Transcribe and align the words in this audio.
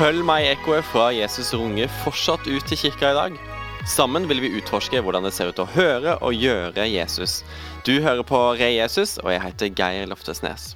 Følg 0.00 0.22
meg 0.24 0.46
ekkoet 0.48 0.86
fra 0.88 1.10
Jesus 1.12 1.50
Runge 1.52 1.84
fortsatt 2.00 2.46
ut 2.48 2.64
til 2.70 2.78
kirka 2.86 3.10
i 3.10 3.16
dag. 3.18 3.34
Sammen 3.84 4.24
vil 4.30 4.38
vi 4.40 4.48
utforske 4.56 5.02
hvordan 5.04 5.26
det 5.26 5.34
ser 5.36 5.50
ut 5.52 5.60
å 5.60 5.66
høre 5.74 6.14
og 6.24 6.32
gjøre 6.40 6.86
Jesus. 6.88 7.42
Du 7.84 7.98
hører 8.00 8.24
på 8.24 8.40
Re 8.56 8.70
Jesus, 8.72 9.18
og 9.20 9.28
jeg 9.34 9.42
heter 9.44 9.74
Geir 9.76 10.08
Loftesnes. 10.08 10.70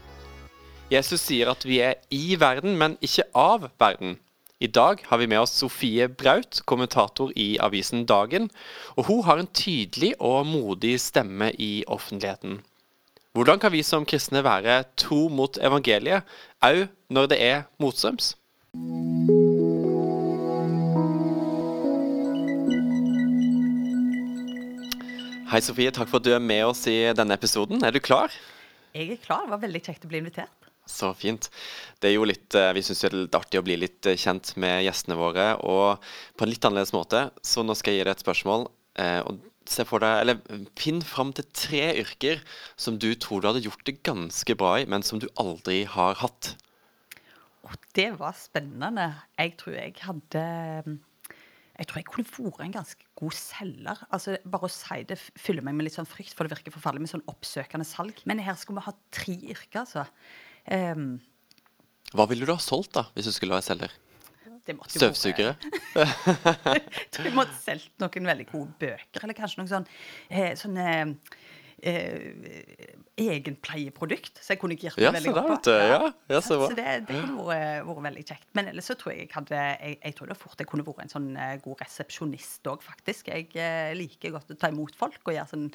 Jesus 0.92 1.24
sier 1.24 1.54
at 1.54 1.64
vi 1.64 1.80
er 1.86 1.96
i 2.12 2.36
verden, 2.36 2.76
men 2.76 2.98
ikke 3.00 3.24
av 3.32 3.70
verden. 3.80 4.18
I 4.60 4.68
dag 4.68 5.00
har 5.08 5.22
vi 5.24 5.30
med 5.32 5.40
oss 5.40 5.56
Sofie 5.56 6.10
Braut, 6.12 6.60
kommentator 6.68 7.32
i 7.32 7.54
avisen 7.64 8.04
Dagen. 8.04 8.52
Og 9.00 9.08
hun 9.08 9.24
har 9.24 9.40
en 9.40 9.52
tydelig 9.56 10.12
og 10.20 10.44
modig 10.52 10.98
stemme 11.00 11.48
i 11.56 11.72
offentligheten. 11.88 12.60
Hvordan 13.32 13.64
kan 13.64 13.72
vi 13.72 13.80
som 13.88 14.04
kristne 14.04 14.44
være 14.44 14.82
tro 15.00 15.30
mot 15.32 15.56
evangeliet, 15.56 16.28
òg 16.60 16.90
når 17.08 17.32
det 17.32 17.44
er 17.48 17.70
motstrøms? 17.80 18.34
Hei, 18.74 18.80
Sofie. 25.62 25.92
Takk 25.94 26.08
for 26.10 26.18
at 26.18 26.24
du 26.26 26.32
er 26.34 26.42
med 26.42 26.64
oss 26.66 26.80
i 26.90 26.96
denne 27.14 27.36
episoden. 27.38 27.84
Er 27.86 27.94
du 27.94 28.00
klar? 28.02 28.34
Jeg 28.90 29.12
er 29.14 29.20
klar. 29.22 29.44
Det 29.46 29.52
var 29.52 29.60
veldig 29.62 29.78
kjekt 29.78 30.02
å 30.02 30.10
bli 30.10 30.18
invitert. 30.24 30.66
Så 30.90 31.12
fint. 31.14 31.46
Det 32.02 32.10
er 32.10 32.16
jo 32.16 32.26
litt, 32.26 32.50
eh, 32.58 32.72
Vi 32.74 32.82
syns 32.82 33.04
det 33.04 33.12
er 33.12 33.16
litt 33.20 33.38
artig 33.38 33.62
å 33.62 33.64
bli 33.68 33.76
litt 33.78 34.10
eh, 34.10 34.18
kjent 34.18 34.56
med 34.58 34.82
gjestene 34.88 35.14
våre, 35.22 35.54
og 35.62 36.02
på 36.34 36.42
en 36.42 36.50
litt 36.50 36.66
annerledes 36.66 36.92
måte. 36.92 37.30
Så 37.46 37.62
nå 37.62 37.78
skal 37.78 37.94
jeg 37.94 38.02
gi 38.02 38.08
deg 38.10 38.16
et 38.16 38.26
spørsmål. 38.26 38.66
Eh, 38.98 39.20
og 39.22 39.38
se 39.70 39.86
for 39.86 40.02
deg, 40.02 40.18
eller 40.26 40.42
Finn 40.74 40.98
fram 41.00 41.30
til 41.32 41.46
tre 41.54 41.94
yrker 42.02 42.42
som 42.74 42.98
du 42.98 43.14
tror 43.14 43.40
du 43.40 43.52
hadde 43.52 43.62
gjort 43.70 43.86
det 43.86 44.02
ganske 44.02 44.58
bra 44.58 44.80
i, 44.82 44.84
men 44.90 45.06
som 45.06 45.22
du 45.22 45.30
aldri 45.38 45.84
har 45.86 46.18
hatt. 46.18 46.56
Og 47.64 47.88
det 47.96 48.10
var 48.20 48.36
spennende. 48.36 49.08
Jeg 49.38 49.56
tror 49.60 49.76
jeg 49.78 49.94
hadde 50.04 50.44
Jeg 51.74 51.88
tror 51.88 51.98
jeg 51.98 52.06
kunne 52.06 52.28
vært 52.36 52.60
en 52.62 52.76
ganske 52.76 53.06
god 53.18 53.34
selger. 53.34 54.04
Altså, 54.10 54.36
Bare 54.46 54.68
å 54.68 54.72
si 54.72 55.00
det 55.08 55.18
fyller 55.18 55.64
meg 55.66 55.74
med 55.74 55.88
litt 55.88 55.96
sånn 55.96 56.08
frykt, 56.08 56.34
for 56.36 56.46
det 56.46 56.54
virker 56.54 56.74
forferdelig 56.74 57.06
med 57.06 57.14
sånn 57.16 57.28
oppsøkende 57.30 57.86
salg. 57.88 58.20
Men 58.28 58.42
her 58.44 58.58
skulle 58.60 58.78
vi 58.82 58.88
ha 58.90 58.94
tre 59.14 59.36
yrker, 59.56 59.82
altså. 59.82 60.06
Um, 60.70 61.18
Hva 62.14 62.28
ville 62.30 62.46
du 62.46 62.54
ha 62.54 62.62
solgt, 62.62 62.94
da, 62.94 63.08
hvis 63.16 63.26
du 63.26 63.34
skulle 63.34 63.56
være 63.56 63.66
selger? 63.66 63.96
Jeg 64.64 64.78
Støvsugere? 64.88 65.56
Du 67.16 67.26
måtte 67.36 67.52
solgt 67.58 67.90
noen 68.00 68.28
veldig 68.30 68.46
gode 68.48 68.72
bøker, 68.80 69.24
eller 69.26 69.36
kanskje 69.36 69.60
noen 69.60 69.68
sånn 69.68 69.88
eh, 70.30 70.54
sånne 70.56 70.86
eh, 70.94 71.34
egenpleieprodukt. 71.84 74.40
Så 74.40 74.54
jeg 74.54 74.60
kunne 74.62 74.76
girt 74.78 74.96
meg 74.96 75.04
Ja, 75.04 75.10
veldig 75.14 75.34
godt 75.36 75.68
du. 75.68 75.74
Ja, 75.74 76.08
ja, 76.32 76.40
så. 76.40 76.56
Så 76.64 76.78
det, 76.78 76.86
det 77.08 77.20
kunne 77.20 77.44
vært, 77.46 77.84
vært 77.88 78.04
veldig 78.08 78.24
kjekt. 78.30 78.48
Men 78.56 78.70
ellers 78.72 78.88
så 78.90 78.96
tror 78.98 79.12
jeg 79.12 79.26
jeg 79.26 79.34
hadde 79.34 79.60
Jeg, 79.60 79.98
jeg 80.00 80.16
tror 80.16 80.30
det 80.30 80.38
fort 80.40 80.62
jeg 80.62 80.70
kunne 80.70 80.86
vært 80.86 81.04
en 81.04 81.14
sånn 81.14 81.30
eh, 81.36 81.56
god 81.64 81.84
resepsjonist 81.84 82.72
òg, 82.72 82.84
faktisk. 82.84 83.30
Jeg 83.30 83.50
eh, 83.60 83.92
liker 83.98 84.34
godt 84.34 84.54
å 84.54 84.58
ta 84.58 84.72
imot 84.72 84.94
folk 84.98 85.22
og 85.28 85.36
gjøre 85.36 85.52
sånn 85.52 85.68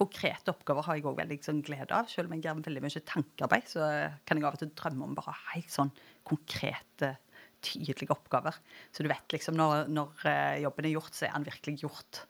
konkrete 0.00 0.52
oppgaver 0.52 0.88
har 0.88 0.98
jeg 0.98 1.08
òg 1.08 1.20
veldig 1.22 1.40
sånn 1.46 1.64
glede 1.64 1.92
av. 1.96 2.10
Selv 2.10 2.28
om 2.28 2.36
jeg 2.36 2.46
gjør 2.46 2.64
veldig 2.66 2.84
mye 2.84 3.06
tankearbeid, 3.14 3.68
så 3.70 3.90
kan 4.26 4.40
jeg 4.40 4.48
av 4.48 4.58
og 4.58 4.64
til 4.64 4.74
drømme 4.82 5.08
om 5.08 5.18
bare 5.18 5.38
helt 5.54 5.72
sånn 5.72 5.92
konkrete 6.28 7.16
tydelige 7.62 8.14
oppgaver. 8.14 8.56
Så 8.90 9.04
du 9.04 9.10
vet 9.10 9.34
liksom 9.34 9.56
når, 9.58 9.88
når 9.92 10.28
eh, 10.28 10.60
jobben 10.66 10.88
er 10.88 10.96
gjort, 10.96 11.16
så 11.16 11.28
er 11.28 11.36
den 11.36 11.48
virkelig 11.48 11.84
gjort. 11.84 12.22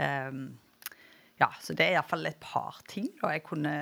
Um, 0.00 0.44
ja, 1.42 1.50
så 1.60 1.74
det 1.74 1.88
er 1.88 1.96
iallfall 1.98 2.28
et 2.30 2.38
par 2.42 2.78
ting. 2.90 3.08
Og 3.24 3.32
jeg 3.34 3.42
kunne 3.44 3.72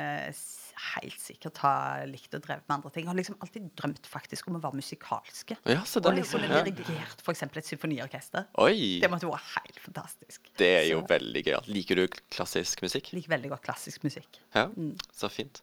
helt 0.80 1.20
sikkert 1.20 1.58
ha 1.60 1.72
likt 2.08 2.32
å 2.32 2.40
dreve 2.40 2.62
med 2.64 2.74
andre 2.78 2.90
ting. 2.94 3.04
Jeg 3.04 3.10
har 3.10 3.18
liksom 3.18 3.36
alltid 3.44 3.66
drømt 3.76 4.06
faktisk 4.08 4.48
om 4.48 4.56
å 4.56 4.62
være 4.64 4.78
musikalske. 4.80 5.58
Ja, 5.68 5.82
så 5.84 6.00
se 6.00 6.08
og 6.08 6.16
liksom 6.16 6.46
Ja. 6.48 6.62
dirigert 6.64 7.20
f.eks. 7.20 7.42
et 7.44 7.68
symfoniorkester. 7.68 8.46
Oi! 8.64 8.96
Det 9.02 9.10
måtte 9.12 9.28
vært 9.28 9.50
helt 9.58 9.80
fantastisk. 9.84 10.48
Det 10.56 10.70
er 10.78 10.86
jo 10.88 11.02
Så 11.02 11.10
veldig 11.12 11.42
gøy. 11.44 11.58
Liker 11.76 12.00
du 12.00 12.06
klassisk 12.32 12.80
musikk? 12.82 13.12
liker 13.12 13.28
veldig 13.36 13.50
godt 13.52 13.62
klassisk 13.68 14.02
musikk. 14.08 14.40
Ja, 14.54 14.68
så 15.12 15.28
fint. 15.30 15.60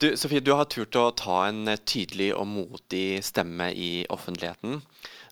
Du, 0.00 0.16
Sofie, 0.16 0.40
du 0.40 0.54
har 0.56 0.64
turt 0.64 0.96
å 0.96 1.10
ta 1.14 1.46
en 1.50 1.66
tydelig 1.84 2.32
og 2.34 2.46
modig 2.48 3.22
stemme 3.22 3.70
i 3.76 4.06
offentligheten. 4.08 4.80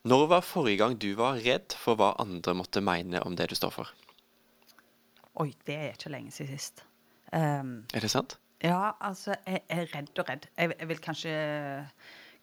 Når 0.05 0.27
var 0.29 0.43
forrige 0.45 0.79
gang 0.85 0.99
du 1.01 1.15
var 1.17 1.41
redd 1.41 1.73
for 1.73 1.97
hva 1.97 2.13
andre 2.21 2.55
måtte 2.55 2.83
mene 2.85 3.23
om 3.25 3.35
det 3.35 3.49
du 3.49 3.57
står 3.57 3.73
for? 3.73 3.89
Oi, 5.39 5.53
det 5.67 5.75
er 5.77 5.93
ikke 5.95 6.11
lenge 6.11 6.33
siden 6.35 6.59
sist. 6.59 6.85
Um, 7.33 7.85
Er 7.95 8.03
det 8.03 8.11
sant? 8.11 8.39
Ja, 8.65 8.91
altså, 9.05 9.37
jeg 9.47 9.61
er 9.71 9.85
redd 9.93 10.19
og 10.19 10.27
redd. 10.29 10.49
Jeg, 10.59 10.73
jeg 10.81 10.89
vil 10.91 10.99
kanskje, 10.99 11.35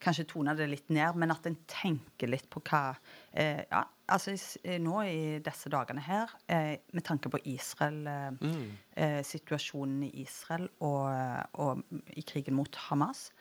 kanskje 0.03 0.23
tone 0.29 0.53
det 0.55 0.69
litt 0.71 0.93
ned, 0.93 1.17
men 1.19 1.33
at 1.33 1.47
en 1.49 1.57
tenker 1.67 2.31
litt 2.31 2.47
på 2.53 2.61
hva 2.69 2.93
eh, 3.33 3.65
Ja, 3.67 3.81
altså 4.07 4.35
nå 4.79 5.01
i 5.09 5.41
disse 5.43 5.71
dagene 5.73 6.03
her, 6.05 6.31
eh, 6.47 6.77
med 6.95 7.03
tanke 7.03 7.31
på 7.33 7.41
Israel, 7.51 7.99
eh, 8.07 8.55
eh, 8.95 9.19
situasjonen 9.27 10.05
i 10.07 10.13
Israel 10.23 10.69
og, 10.79 11.11
og 11.59 11.83
i 12.15 12.23
krigen 12.23 12.55
mot 12.55 12.79
Hamas, 12.87 13.31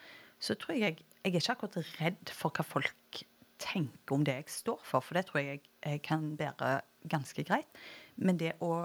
så 0.42 0.58
tror 0.58 0.74
jeg 0.74 0.98
Jeg 1.24 1.32
er 1.32 1.40
ikke 1.40 1.54
akkurat 1.54 1.94
redd 2.00 2.30
for 2.36 2.52
hva 2.52 2.66
folk 2.66 3.22
tenker 3.62 4.12
om 4.12 4.26
det 4.26 4.34
jeg 4.34 4.50
står 4.52 4.82
for, 4.84 5.00
for 5.00 5.16
det 5.16 5.22
tror 5.30 5.40
jeg 5.40 5.46
jeg, 5.46 5.60
jeg 5.86 6.02
kan 6.04 6.26
bære 6.36 6.74
ganske 7.08 7.44
greit. 7.48 7.70
Men 8.16 8.36
det 8.36 8.50
å 8.60 8.82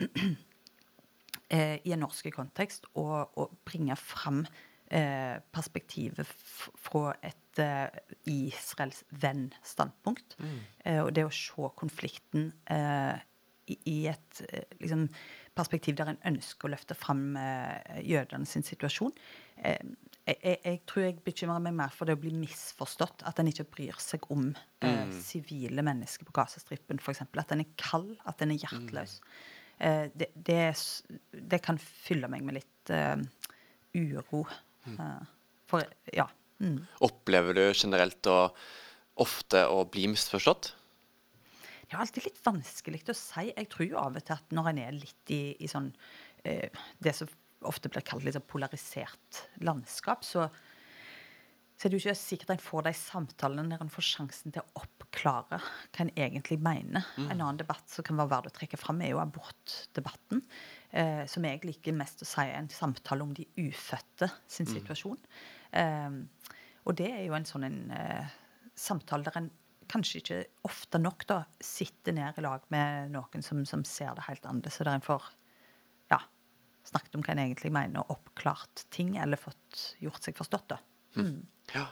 i 1.50 1.92
en 1.92 2.04
norsk 2.04 2.28
kontekst 2.34 2.86
å, 2.94 3.04
å 3.26 3.46
bringe 3.66 3.96
fram 3.98 4.44
eh, 4.90 5.38
perspektivet 5.52 6.28
fra 6.78 7.14
et 7.26 7.62
eh, 7.62 7.88
Israels 8.30 9.02
venn-standpunkt. 9.22 10.36
Eh, 10.84 11.00
og 11.02 11.12
det 11.16 11.26
å 11.26 11.34
se 11.34 11.70
konflikten 11.78 12.50
eh, 12.70 13.18
i, 13.70 13.78
i 13.90 13.98
et 14.10 14.42
eh, 14.48 14.66
liksom, 14.82 15.06
perspektiv 15.58 15.98
der 15.98 16.12
en 16.12 16.22
ønsker 16.32 16.68
å 16.68 16.74
løfte 16.74 16.96
fram 16.98 17.34
eh, 17.38 18.00
jødene 18.06 18.48
sin 18.48 18.66
situasjon. 18.66 19.14
Eh, 19.62 19.78
jeg, 20.30 20.58
jeg, 20.62 20.80
tror 20.86 21.06
jeg 21.06 21.22
bekymrer 21.26 21.62
meg 21.64 21.74
mer 21.78 21.94
for 21.94 22.06
det 22.06 22.14
å 22.18 22.22
bli 22.22 22.32
misforstått. 22.36 23.24
At 23.26 23.40
en 23.40 23.50
ikke 23.50 23.68
bryr 23.72 24.02
seg 24.02 24.26
om 24.30 24.52
eh, 24.84 25.06
sivile 25.24 25.84
mennesker 25.86 26.28
på 26.28 26.34
Gazastripen, 26.36 27.02
f.eks. 27.02 27.24
At 27.26 27.56
en 27.56 27.64
er 27.64 27.72
kald, 27.80 28.14
at 28.28 28.42
en 28.44 28.54
er 28.54 28.62
hjerteløs. 28.62 29.18
Eh, 29.18 29.59
det, 29.80 30.30
det, 30.34 30.58
er 30.70 31.40
det 31.52 31.62
kan 31.64 31.78
fylle 31.80 32.28
meg 32.32 32.44
med 32.46 32.58
litt 32.58 32.92
eh, 32.94 33.16
uro. 33.96 34.44
Eh, 34.86 35.22
for 35.70 35.86
ja. 36.14 36.28
Mm. 36.60 36.82
Opplever 37.06 37.56
du 37.56 37.62
generelt 37.72 38.26
å 38.28 38.50
ofte 39.20 39.64
å 39.68 39.84
bli 39.88 40.06
misforstått? 40.12 40.74
Det 41.90 41.96
er 41.96 42.02
alltid 42.04 42.28
litt 42.28 42.42
vanskelig 42.44 43.00
å 43.10 43.16
si. 43.16 43.46
Jeg 43.48 43.68
tror 43.72 43.88
jo 43.88 44.00
av 44.00 44.18
og 44.18 44.24
til 44.26 44.36
at 44.36 44.52
når 44.54 44.70
en 44.70 44.82
er 44.84 44.98
litt 44.98 45.32
i, 45.34 45.42
i 45.58 45.70
sånn 45.70 45.88
eh, 46.46 46.68
Det 47.02 47.14
som 47.16 47.30
ofte 47.68 47.90
blir 47.92 48.04
kalt 48.06 48.24
litt 48.24 48.36
sånn 48.36 48.46
polarisert 48.48 49.40
landskap, 49.66 50.22
så, 50.24 50.46
så 51.80 51.86
er 51.86 51.94
det 51.94 51.96
jo 51.96 52.10
ikke 52.10 52.20
sikkert 52.20 52.50
en 52.52 52.58
får 52.60 52.82
de 52.84 52.90
samtalene 52.92 53.72
der 53.72 53.80
en 53.80 53.92
får 53.92 54.04
sjansen 54.04 54.52
til 54.52 54.60
å 54.60 54.82
oppklare 54.82 55.56
hva 55.62 56.02
en 56.04 56.10
egentlig 56.12 56.58
mener. 56.60 57.06
En 57.30 57.38
annen 57.38 57.60
debatt 57.62 57.88
som 57.88 58.04
kan 58.04 58.18
være 58.20 58.28
verdt 58.34 58.50
å 58.50 58.52
trekke 58.58 58.76
fram, 58.76 59.00
er 59.00 59.14
jo 59.14 59.22
abortdebatten. 59.22 60.42
Eh, 60.92 61.22
som 61.24 61.46
jeg 61.48 61.62
liker 61.64 61.96
mest 61.96 62.20
å 62.20 62.28
si 62.28 62.44
er 62.44 62.58
en 62.58 62.68
samtale 62.68 63.24
om 63.24 63.32
de 63.32 63.46
ufødte 63.56 64.28
sin 64.44 64.68
situasjon. 64.68 65.16
Eh, 65.72 66.18
og 66.84 66.98
det 67.00 67.08
er 67.14 67.24
jo 67.24 67.38
en 67.38 67.48
sånn 67.48 67.64
en, 67.70 67.80
eh, 67.96 68.36
samtale 68.76 69.24
der 69.24 69.40
en 69.40 69.48
kanskje 69.88 70.20
ikke 70.20 70.42
ofte 70.68 71.00
nok 71.00 71.24
da, 71.32 71.38
sitter 71.64 72.12
ned 72.12 72.36
i 72.36 72.44
lag 72.44 72.68
med 72.68 73.16
noen 73.16 73.42
som, 73.42 73.64
som 73.64 73.86
ser 73.88 74.12
det 74.18 74.28
helt 74.28 74.44
annerledes, 74.44 74.82
og 74.82 74.90
der 74.90 75.00
en 75.00 75.08
får 75.08 75.32
ja, 76.12 76.20
snakket 76.92 77.16
om 77.16 77.24
hva 77.24 77.32
en 77.32 77.42
egentlig 77.48 77.72
mener, 77.72 78.04
og 78.04 78.18
oppklart 78.18 78.84
ting, 78.92 79.16
eller 79.16 79.40
fått 79.40 79.96
gjort 80.04 80.28
seg 80.28 80.36
forstått. 80.36 80.68
da. 80.76 80.82
Ja. 81.74 81.86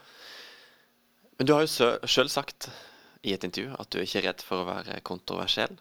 Men 1.39 1.47
du 1.47 1.55
har 1.55 1.65
jo 1.65 1.91
sjøl 2.09 2.31
sagt 2.33 2.69
i 3.27 3.35
et 3.35 3.45
intervju 3.47 3.77
at 3.79 3.91
du 3.93 4.01
er 4.01 4.07
ikke 4.09 4.25
redd 4.27 4.43
for 4.45 4.63
å 4.63 4.69
være 4.69 5.01
kontroversiell. 5.07 5.77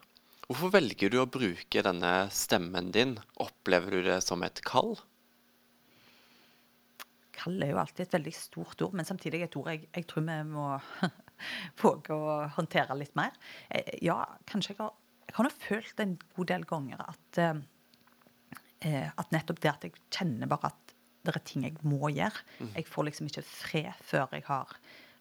Hvorfor 0.47 0.71
velger 0.77 1.11
du 1.11 1.17
å 1.19 1.27
bruke 1.27 1.81
denne 1.83 2.11
stemmen 2.31 2.91
din? 2.95 3.17
Opplever 3.43 3.97
du 3.97 4.05
det 4.05 4.21
som 4.23 4.45
et 4.47 4.61
kall? 4.65 4.95
Kall 7.37 7.57
er 7.61 7.73
jo 7.73 7.81
alltid 7.81 8.05
et 8.05 8.15
veldig 8.15 8.33
stort 8.33 8.81
ord, 8.85 8.95
men 8.97 9.05
samtidig 9.05 9.43
et 9.45 9.57
ord 9.59 9.69
jeg, 9.73 9.89
jeg 9.93 10.07
tror 10.09 10.23
vi 10.25 10.37
må 10.49 10.69
våge 11.83 12.15
å 12.15 12.37
håndtere 12.55 12.95
litt 12.97 13.17
mer. 13.19 13.35
Eh, 13.69 13.97
Ja, 14.05 14.21
kanskje 14.49 14.73
jeg 14.73 14.81
har 14.85 14.95
Jeg 15.27 15.35
har 15.35 15.43
nå 15.43 15.49
følt 15.59 15.99
en 15.99 16.13
god 16.37 16.47
del 16.47 16.61
ganger 16.63 17.01
at 17.03 17.37
eh, 17.43 17.57
eh, 18.87 19.09
at 19.11 19.33
nettopp 19.35 19.59
det 19.59 19.73
at 19.73 19.83
jeg 19.83 19.97
kjenner 20.15 20.47
bare 20.47 20.71
at 20.71 20.86
det 21.35 21.41
er 21.41 21.47
ting 21.47 21.67
jeg 21.67 21.75
må 21.87 22.11
gjøre. 22.13 22.45
Jeg 22.75 22.87
får 22.89 23.09
liksom 23.09 23.29
ikke 23.31 23.45
fred 23.47 24.05
før 24.07 24.37
jeg 24.37 24.47
har, 24.47 24.77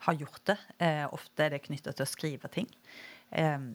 har 0.07 0.21
gjort 0.21 0.45
det. 0.53 0.59
Eh, 0.79 1.05
ofte 1.11 1.47
er 1.47 1.57
det 1.57 1.65
knytta 1.67 1.95
til 1.97 2.07
å 2.07 2.11
skrive 2.11 2.51
ting. 2.53 2.71
Eh, 3.31 3.73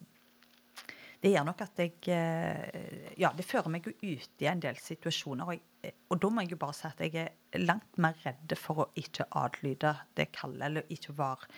det 1.22 1.30
gjør 1.30 1.44
nok 1.46 1.60
at 1.62 1.78
jeg 1.78 1.92
eh, 2.10 3.12
Ja, 3.20 3.30
det 3.36 3.46
fører 3.46 3.70
meg 3.70 3.86
jo 3.86 3.92
ut 3.94 4.42
i 4.42 4.48
en 4.50 4.62
del 4.62 4.78
situasjoner. 4.82 5.52
Og, 5.52 5.60
jeg, 5.84 5.94
og 6.10 6.18
da 6.22 6.30
må 6.32 6.42
jeg 6.42 6.54
jo 6.54 6.62
bare 6.64 6.74
si 6.74 6.88
at 6.88 7.02
jeg 7.04 7.14
er 7.22 7.62
langt 7.62 8.00
mer 8.02 8.16
redd 8.24 8.56
for 8.58 8.82
å 8.82 8.88
ikke 8.98 9.28
adlyde 9.38 9.94
det 10.18 10.32
kallet, 10.34 10.64
eller 10.66 10.90
ikke 10.90 11.14
være 11.18 11.50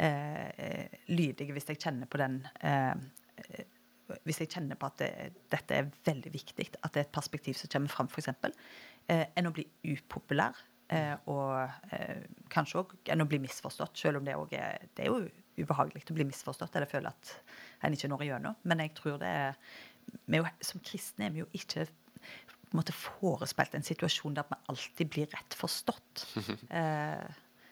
eh, 0.00 0.96
lydig 1.12 1.50
hvis 1.52 1.68
jeg 1.72 1.82
kjenner 1.82 2.08
på 2.08 2.20
den 2.22 2.40
eh, 2.64 2.94
Hvis 4.26 4.40
jeg 4.42 4.50
kjenner 4.50 4.78
på 4.80 4.88
at 4.88 5.02
det, 5.02 5.10
dette 5.52 5.76
er 5.76 5.92
veldig 6.06 6.32
viktig, 6.34 6.70
at 6.80 6.94
det 6.94 7.02
er 7.02 7.06
et 7.06 7.14
perspektiv 7.14 7.54
som 7.54 7.70
kommer 7.70 7.92
fram, 7.92 8.08
f.eks., 8.10 8.32
eh, 9.10 9.26
enn 9.36 9.50
å 9.50 9.54
bli 9.54 9.66
upopulær. 9.92 10.58
Eh, 10.90 11.14
og 11.30 11.92
eh, 11.94 12.24
kanskje 12.50 12.80
òg 12.80 12.96
enn 13.14 13.22
å 13.22 13.28
bli 13.30 13.38
misforstått, 13.44 13.98
selv 13.98 14.18
om 14.20 14.26
det 14.26 14.34
òg 14.34 14.56
er 14.58 14.88
Det 14.90 15.04
er 15.04 15.12
jo 15.12 15.20
ubehagelig 15.60 16.02
å 16.10 16.16
bli 16.16 16.26
misforstått 16.26 16.74
eller 16.74 16.90
føle 16.90 17.12
at 17.12 17.34
en 17.86 17.94
ikke 17.94 18.10
når 18.10 18.24
igjennom. 18.26 18.56
Men 18.66 18.82
jeg 18.82 18.94
tror 18.98 19.20
det 19.22 19.30
er 19.30 19.54
jo, 20.34 20.46
Som 20.66 20.82
kristne 20.86 21.28
er 21.28 21.36
vi 21.36 21.44
jo 21.44 21.50
ikke 21.54 21.86
på 22.70 22.76
en 22.76 22.80
måte 22.84 22.94
forespeilt 22.94 23.74
en 23.74 23.86
situasjon 23.86 24.34
der 24.36 24.46
vi 24.46 24.58
alltid 24.70 25.08
blir 25.14 25.30
rett 25.34 25.56
forstått. 25.58 26.26
Eh, 26.80 27.30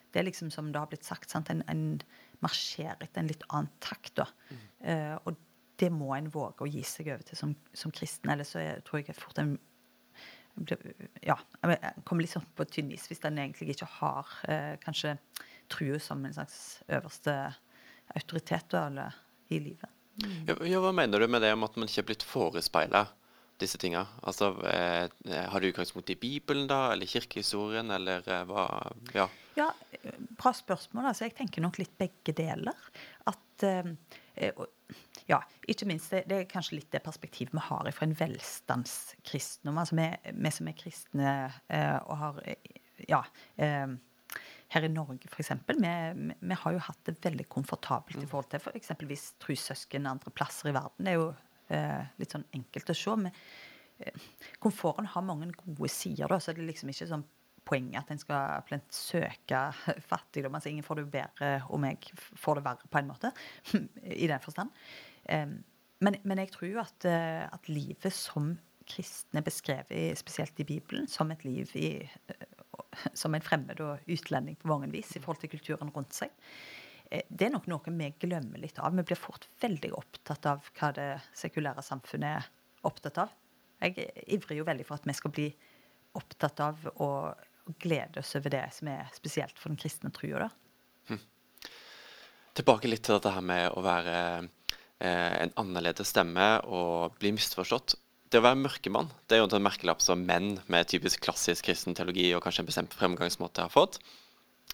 det 0.08 0.22
er 0.22 0.24
liksom 0.24 0.48
som 0.50 0.70
det 0.72 0.80
har 0.80 0.88
blitt 0.88 1.04
sagt, 1.04 1.28
sant? 1.28 1.50
En, 1.52 1.60
en 1.68 2.00
marsjerer 2.40 3.02
etter 3.04 3.20
en 3.20 3.28
litt 3.28 3.42
annen 3.50 3.68
takt. 3.84 4.14
da. 4.16 4.24
Eh, 4.80 5.14
og 5.28 5.36
det 5.78 5.90
må 5.92 6.08
en 6.16 6.30
våge 6.32 6.64
å 6.64 6.70
gi 6.70 6.80
seg 6.86 7.10
over 7.12 7.26
til 7.28 7.38
som, 7.38 7.52
som 7.76 7.92
kristen, 7.94 8.32
ellers 8.32 8.54
så 8.54 8.62
er, 8.62 8.80
tror 8.86 9.02
jeg 9.02 9.18
fort 9.18 9.38
en 9.42 9.52
ja, 11.22 11.36
jeg 11.62 12.04
kommer 12.04 12.24
litt 12.24 12.32
sånn 12.32 12.48
på 12.58 12.66
tynn 12.68 12.90
is 12.94 13.06
hvis 13.10 13.22
den 13.22 13.38
egentlig 13.40 13.74
ikke 13.74 13.88
har 13.98 14.34
eh, 14.48 14.74
kanskje 14.82 15.16
trua 15.72 16.00
som 16.02 16.24
en 16.24 16.34
slags 16.34 16.80
øverste 16.88 17.34
autoritet 18.16 18.74
eller, 18.74 19.16
i 19.52 19.60
livet. 19.60 19.90
Mm. 20.24 20.48
Ja, 20.66 20.80
hva 20.82 20.92
mener 20.96 21.20
du 21.20 21.28
med 21.30 21.44
det 21.44 21.52
om 21.54 21.66
at 21.66 21.76
man 21.78 21.88
ikke 21.88 22.02
er 22.02 22.08
blitt 22.10 22.26
forespeila 22.26 23.04
disse 23.60 23.78
tinga? 23.78 24.06
Altså, 24.26 24.50
eh, 24.66 25.06
har 25.52 25.60
du 25.60 25.68
utgangspunkt 25.68 26.10
i 26.10 26.18
Bibelen, 26.18 26.66
da, 26.70 26.88
eller 26.94 27.10
kirkehistorien, 27.10 27.90
eller 27.94 28.26
eh, 28.26 28.44
hva 28.48 28.66
Ja. 29.14 29.28
ja 29.58 29.70
bra 30.38 30.52
spørsmål. 30.54 31.10
Altså, 31.12 31.28
jeg 31.28 31.36
tenker 31.38 31.64
nok 31.64 31.78
litt 31.80 31.94
begge 32.00 32.34
deler. 32.36 32.88
At 33.30 33.66
eh, 33.66 33.92
ja, 35.28 35.42
ikke 35.68 35.86
minst, 35.88 36.10
det, 36.14 36.24
det, 36.30 36.40
er 36.40 36.50
kanskje 36.50 36.78
litt 36.78 36.90
det 36.94 37.02
perspektivet 37.04 37.52
vi 37.52 37.64
har 37.68 37.88
fra 37.92 38.06
en 38.08 38.16
velstandskristendom. 38.16 39.80
Altså 39.80 39.98
vi, 39.98 40.08
vi, 40.32 40.52
som 40.54 40.70
er 40.70 40.78
kristne 40.78 41.32
eh, 41.68 41.96
og 42.04 42.14
har 42.22 42.44
Ja. 43.08 43.24
Eh, 43.56 43.96
her 44.68 44.84
i 44.84 44.90
Norge, 44.92 45.28
f.eks. 45.30 45.54
Vi, 45.68 45.92
vi 46.40 46.56
har 46.62 46.74
jo 46.74 46.80
hatt 46.84 47.00
det 47.08 47.16
veldig 47.24 47.46
komfortabelt 47.48 48.18
i 48.18 48.26
mm. 48.26 48.28
forhold 48.28 48.50
til 48.52 48.60
for 48.60 48.76
eksempelvis 48.76 49.30
trussøsken 49.40 50.08
andre 50.10 50.32
plasser 50.34 50.68
i 50.68 50.74
verden. 50.76 51.06
Det 51.06 51.14
er 51.14 51.16
jo 51.16 51.30
eh, 51.72 52.04
litt 52.20 52.36
sånn 52.36 52.44
enkelt 52.56 52.92
å 52.92 52.96
se. 52.98 53.16
Men 53.24 53.32
eh, 54.04 54.28
komforten 54.60 55.08
har 55.14 55.24
mange 55.24 55.48
gode 55.56 55.90
sider, 55.92 56.28
da, 56.28 56.40
så 56.40 56.52
det 56.52 56.64
er 56.64 56.72
liksom 56.72 56.92
ikke 56.92 57.08
sånn 57.08 57.24
poenget 57.68 58.00
at 58.00 58.12
en 58.12 58.20
skal 58.20 58.64
plent 58.68 58.92
søke 58.94 59.62
fattigdom. 60.10 60.56
Altså 60.56 60.72
ingen 60.72 60.86
får 60.86 61.00
det 61.00 61.10
bedre 61.16 61.52
om 61.74 61.88
jeg 61.88 62.12
får 62.16 62.60
det 62.60 62.66
verre, 62.68 62.92
på 62.92 63.00
en 63.00 63.10
måte. 63.12 63.32
I 64.24 64.28
den 64.28 64.44
forstand. 64.44 64.72
Men, 65.98 66.16
men 66.22 66.40
jeg 66.42 66.52
tror 66.54 66.82
at, 66.84 67.06
eh, 67.08 67.44
at, 67.50 67.70
livet 67.70 68.14
som 68.14 68.52
kristne 68.88 69.42
beskrevet, 69.44 70.18
spesielt 70.18 70.60
i 70.62 70.66
Bibelen, 70.66 71.08
som 71.10 71.30
et 71.34 71.42
liv 71.44 71.70
i, 71.76 71.90
eh, 72.06 72.44
som 73.12 73.34
en 73.34 73.44
fremmed 73.44 73.80
og 73.84 74.04
utlending 74.06 74.56
på 74.60 74.70
mange 74.70 74.90
vis 74.92 75.16
i 75.16 75.22
forhold 75.22 75.42
til 75.42 75.52
kulturen 75.56 75.90
rundt 75.94 76.14
seg. 76.16 76.30
Eh, 77.10 77.26
det 77.28 77.48
er 77.48 77.54
nok 77.56 77.66
noe 77.70 77.96
vi 77.98 78.12
glemmer 78.22 78.62
litt 78.62 78.78
av. 78.78 78.94
Vi 78.94 79.06
blir 79.10 79.18
fort 79.18 79.48
veldig 79.60 79.90
opptatt 79.98 80.46
av 80.46 80.70
hva 80.78 80.92
det 80.94 81.10
sekulære 81.36 81.84
samfunnet 81.84 82.30
er 82.36 82.86
opptatt 82.86 83.24
av. 83.24 83.34
Jeg 83.82 84.08
ivrer 84.34 84.58
jo 84.58 84.66
veldig 84.66 84.86
for 84.86 84.98
at 84.98 85.06
vi 85.06 85.14
skal 85.14 85.34
bli 85.34 85.48
opptatt 86.18 86.62
av 86.62 86.86
å 87.02 87.10
glede 87.78 88.22
oss 88.22 88.32
over 88.38 88.54
det 88.54 88.64
som 88.74 88.88
er 88.90 89.10
spesielt 89.14 89.58
for 89.58 89.70
den 89.70 89.78
kristne 89.78 90.10
trua. 90.14 90.48
Hm. 91.10 91.20
Tilbake 92.58 92.90
litt 92.90 93.04
til 93.06 93.18
dette 93.18 93.34
her 93.34 93.44
med 93.44 93.68
å 93.76 93.82
være 93.84 94.48
en 94.98 95.52
annerledes 95.60 96.10
stemme 96.10 96.46
og 96.66 97.14
bli 97.20 97.30
misforstått. 97.36 97.94
Det 98.28 98.40
å 98.40 98.44
være 98.44 98.60
mørkemann 98.60 99.08
det 99.28 99.36
er 99.36 99.40
jo 99.40 99.48
en 99.56 99.64
merkelapp 99.64 100.02
som 100.04 100.20
menn 100.26 100.58
med 100.68 100.88
typisk 100.90 101.22
klassisk 101.24 101.68
kristen 101.68 101.96
teologi 101.96 102.26
og 102.36 102.42
kanskje 102.44 102.64
en 102.64 102.68
bestemt 102.68 102.96
fremgangsmåte 102.98 103.64
har 103.64 103.72
fått. 103.72 104.00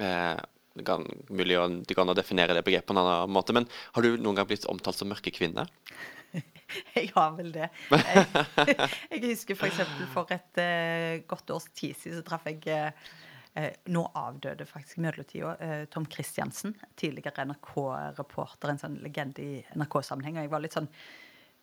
Eh, 0.02 0.34
det 0.74 0.82
kan, 0.86 1.04
mulig 1.30 1.58
å, 1.60 1.68
det 1.86 1.94
kan 1.94 2.10
definere 2.18 2.56
det 2.56 2.64
begrepet 2.66 2.88
på 2.88 2.96
en 2.96 3.02
annen 3.04 3.34
måte, 3.34 3.54
men 3.54 3.68
har 3.94 4.02
du 4.02 4.16
noen 4.18 4.40
gang 4.40 4.48
blitt 4.50 4.66
omtalt 4.70 4.98
som 4.98 5.10
mørke 5.12 5.30
kvinne? 5.34 5.68
Jeg 6.96 7.12
har 7.14 7.36
vel 7.36 7.52
det. 7.54 7.68
Jeg, 7.92 8.24
jeg 9.12 9.20
husker 9.28 9.54
f.eks. 9.54 9.76
For, 9.84 10.08
for 10.16 10.32
et 10.34 10.58
uh, 10.58 11.22
godt 11.30 11.52
års 11.54 11.68
tid 11.76 11.94
siden 12.00 12.18
så 12.18 12.24
traff 12.26 12.48
jeg 12.48 12.64
uh, 12.72 13.12
nå 13.86 14.00
avdøde 14.18 14.66
faktisk 14.66 14.98
i 14.98 15.04
midlertida 15.04 15.52
uh, 15.60 15.84
Tom 15.92 16.08
Christiansen. 16.10 16.72
Tidligere 16.98 17.44
NRK-reporter, 17.46 18.72
en 18.72 18.80
sånn 18.80 18.96
legende 19.04 19.44
i 19.44 19.60
NRK-sammenheng. 19.78 20.40
Og 20.40 20.46
jeg 20.46 20.54
var 20.56 20.64
litt 20.64 20.74
sånn 20.74 20.90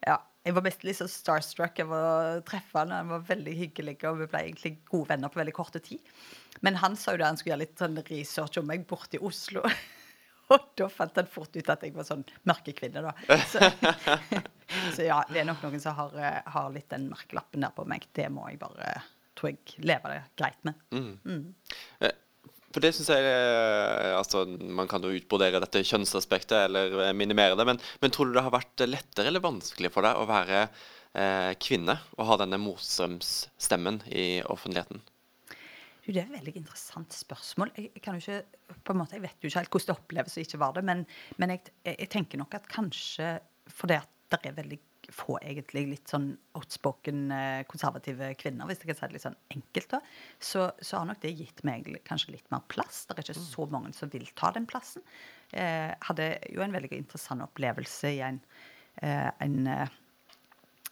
ja, 0.02 0.16
jeg 0.42 0.56
var 0.58 0.66
mest 0.66 0.84
litt 0.86 0.98
sånn 0.98 1.12
starstruck 1.12 1.80
av 1.84 1.92
å 1.94 2.04
treffe 2.48 2.80
han. 2.80 2.94
Han 2.96 3.12
var 3.12 3.26
veldig 3.28 3.54
hyggelig, 3.60 4.00
og 4.10 4.24
vi 4.24 4.30
ble 4.32 4.44
egentlig 4.48 4.74
gode 4.90 5.12
venner 5.12 5.30
på 5.30 5.42
veldig 5.42 5.54
korte 5.54 5.82
tid. 5.84 6.02
Men 6.66 6.80
han 6.82 6.98
sa 6.98 7.14
jo 7.14 7.22
da 7.22 7.30
han 7.30 7.38
skulle 7.38 7.54
gjøre 7.54 7.64
litt 7.66 7.82
sånn 7.82 8.00
research 8.08 8.58
om 8.62 8.70
meg 8.72 8.88
borte 8.90 9.20
i 9.20 9.26
Oslo. 9.26 9.62
Og 10.52 10.66
da 10.76 10.90
fant 10.92 11.16
han 11.16 11.30
fort 11.32 11.56
ut 11.56 11.70
at 11.72 11.84
jeg 11.86 11.94
var 11.96 12.04
sånn 12.04 12.26
mørkekvinne, 12.50 13.06
da. 13.06 13.38
Så, 13.48 13.70
så, 14.98 15.06
ja, 15.06 15.22
det 15.30 15.44
er 15.44 15.48
nok 15.48 15.62
noen 15.64 15.80
som 15.80 15.96
har, 15.96 16.18
eh, 16.20 16.42
har, 16.52 16.68
litt 16.76 16.90
den 16.92 17.06
merkelappen 17.08 17.64
der 17.64 17.72
på 17.78 17.86
meg. 17.88 18.10
Det 18.12 18.26
må 18.34 18.50
jeg 18.50 18.60
bare, 18.60 18.98
tror 19.40 19.54
jeg, 19.54 19.78
leve 19.86 20.12
det 20.12 20.20
greit 20.42 20.60
med. 20.68 20.82
Mm. 20.92 21.14
Mm. 21.24 21.78
Eh, 22.72 22.74
for 22.74 22.84
det 22.84 22.94
syns 22.96 23.12
jeg 23.12 23.28
eh, 23.28 24.16
altså, 24.18 24.46
Man 24.48 24.90
kan 24.92 25.04
jo 25.04 25.14
utbrodere 25.16 25.62
dette 25.64 25.84
kjønnsaspektet 25.84 26.68
eller 26.70 27.14
minimere 27.14 27.58
det, 27.60 27.68
men, 27.68 27.80
men, 28.02 28.12
tror 28.12 28.30
du 28.30 28.36
det 28.38 28.46
har 28.46 28.56
vært 28.56 28.88
lettere 28.88 29.32
eller 29.32 29.44
vanskelig 29.44 29.92
for 29.94 30.08
deg 30.08 30.20
å 30.20 30.28
være 30.30 30.66
eh, 30.66 31.54
kvinne 31.62 32.00
og 32.18 32.28
ha 32.30 32.40
denne 32.42 32.62
motstrømsstemmen 32.62 34.04
i 34.12 34.44
offentligheten? 34.48 35.04
det 36.12 36.20
er 36.20 36.26
et 36.26 36.34
veldig 36.34 36.58
interessant 36.60 37.14
spørsmål. 37.16 37.70
Jeg, 37.78 37.92
jeg, 37.96 38.18
ikke, 38.20 38.74
på 38.84 38.92
en 38.92 39.00
måte, 39.00 39.16
jeg 39.16 39.24
vet 39.24 39.44
jo 39.46 39.48
ikke 39.48 39.62
helt 39.62 39.70
hvordan 39.72 39.88
det 39.88 39.94
oppleves 39.94 40.34
å 40.36 40.42
ikke 40.42 40.60
være 40.60 40.76
det, 40.80 40.84
men, 40.90 41.04
men 41.40 41.54
jeg, 41.54 41.72
jeg, 41.88 42.08
tenker 42.12 42.42
nok 42.42 42.58
at 42.58 42.68
kanskje 42.68 43.30
fordi 43.72 43.96
at 43.96 44.10
det 44.34 44.50
er 44.50 44.58
veldig 44.58 44.80
få 45.16 45.38
egentlig 45.42 45.84
litt 45.90 46.12
sånn 46.12 46.30
outspoken 46.58 47.24
eh, 47.36 47.62
konservative 47.70 48.32
kvinner, 48.40 48.68
hvis 48.70 48.82
jeg 48.82 48.92
kan 48.92 49.00
si 49.00 49.08
det 49.10 49.18
litt 49.18 49.26
sånn 49.26 49.40
enkelt, 49.56 49.96
da, 49.96 50.02
så, 50.40 50.68
så 50.80 51.00
har 51.00 51.10
nok 51.10 51.22
det 51.24 51.34
gitt 51.40 51.64
meg 51.68 51.90
kanskje 52.08 52.36
litt 52.38 52.52
mer 52.54 52.64
plass. 52.72 53.04
Det 53.08 53.18
er 53.18 53.26
ikke 53.26 53.40
så 53.40 53.68
mange 53.72 53.94
som 53.98 54.12
vil 54.14 54.28
ta 54.40 54.54
den 54.56 54.68
plassen. 54.70 55.06
Jeg 55.52 55.92
eh, 55.92 55.96
hadde 56.08 56.30
jo 56.54 56.64
en 56.64 56.78
veldig 56.78 56.94
interessant 56.98 57.44
opplevelse 57.44 58.14
i 58.16 58.22
en, 58.26 58.40
eh, 59.04 59.30
en 59.44 59.58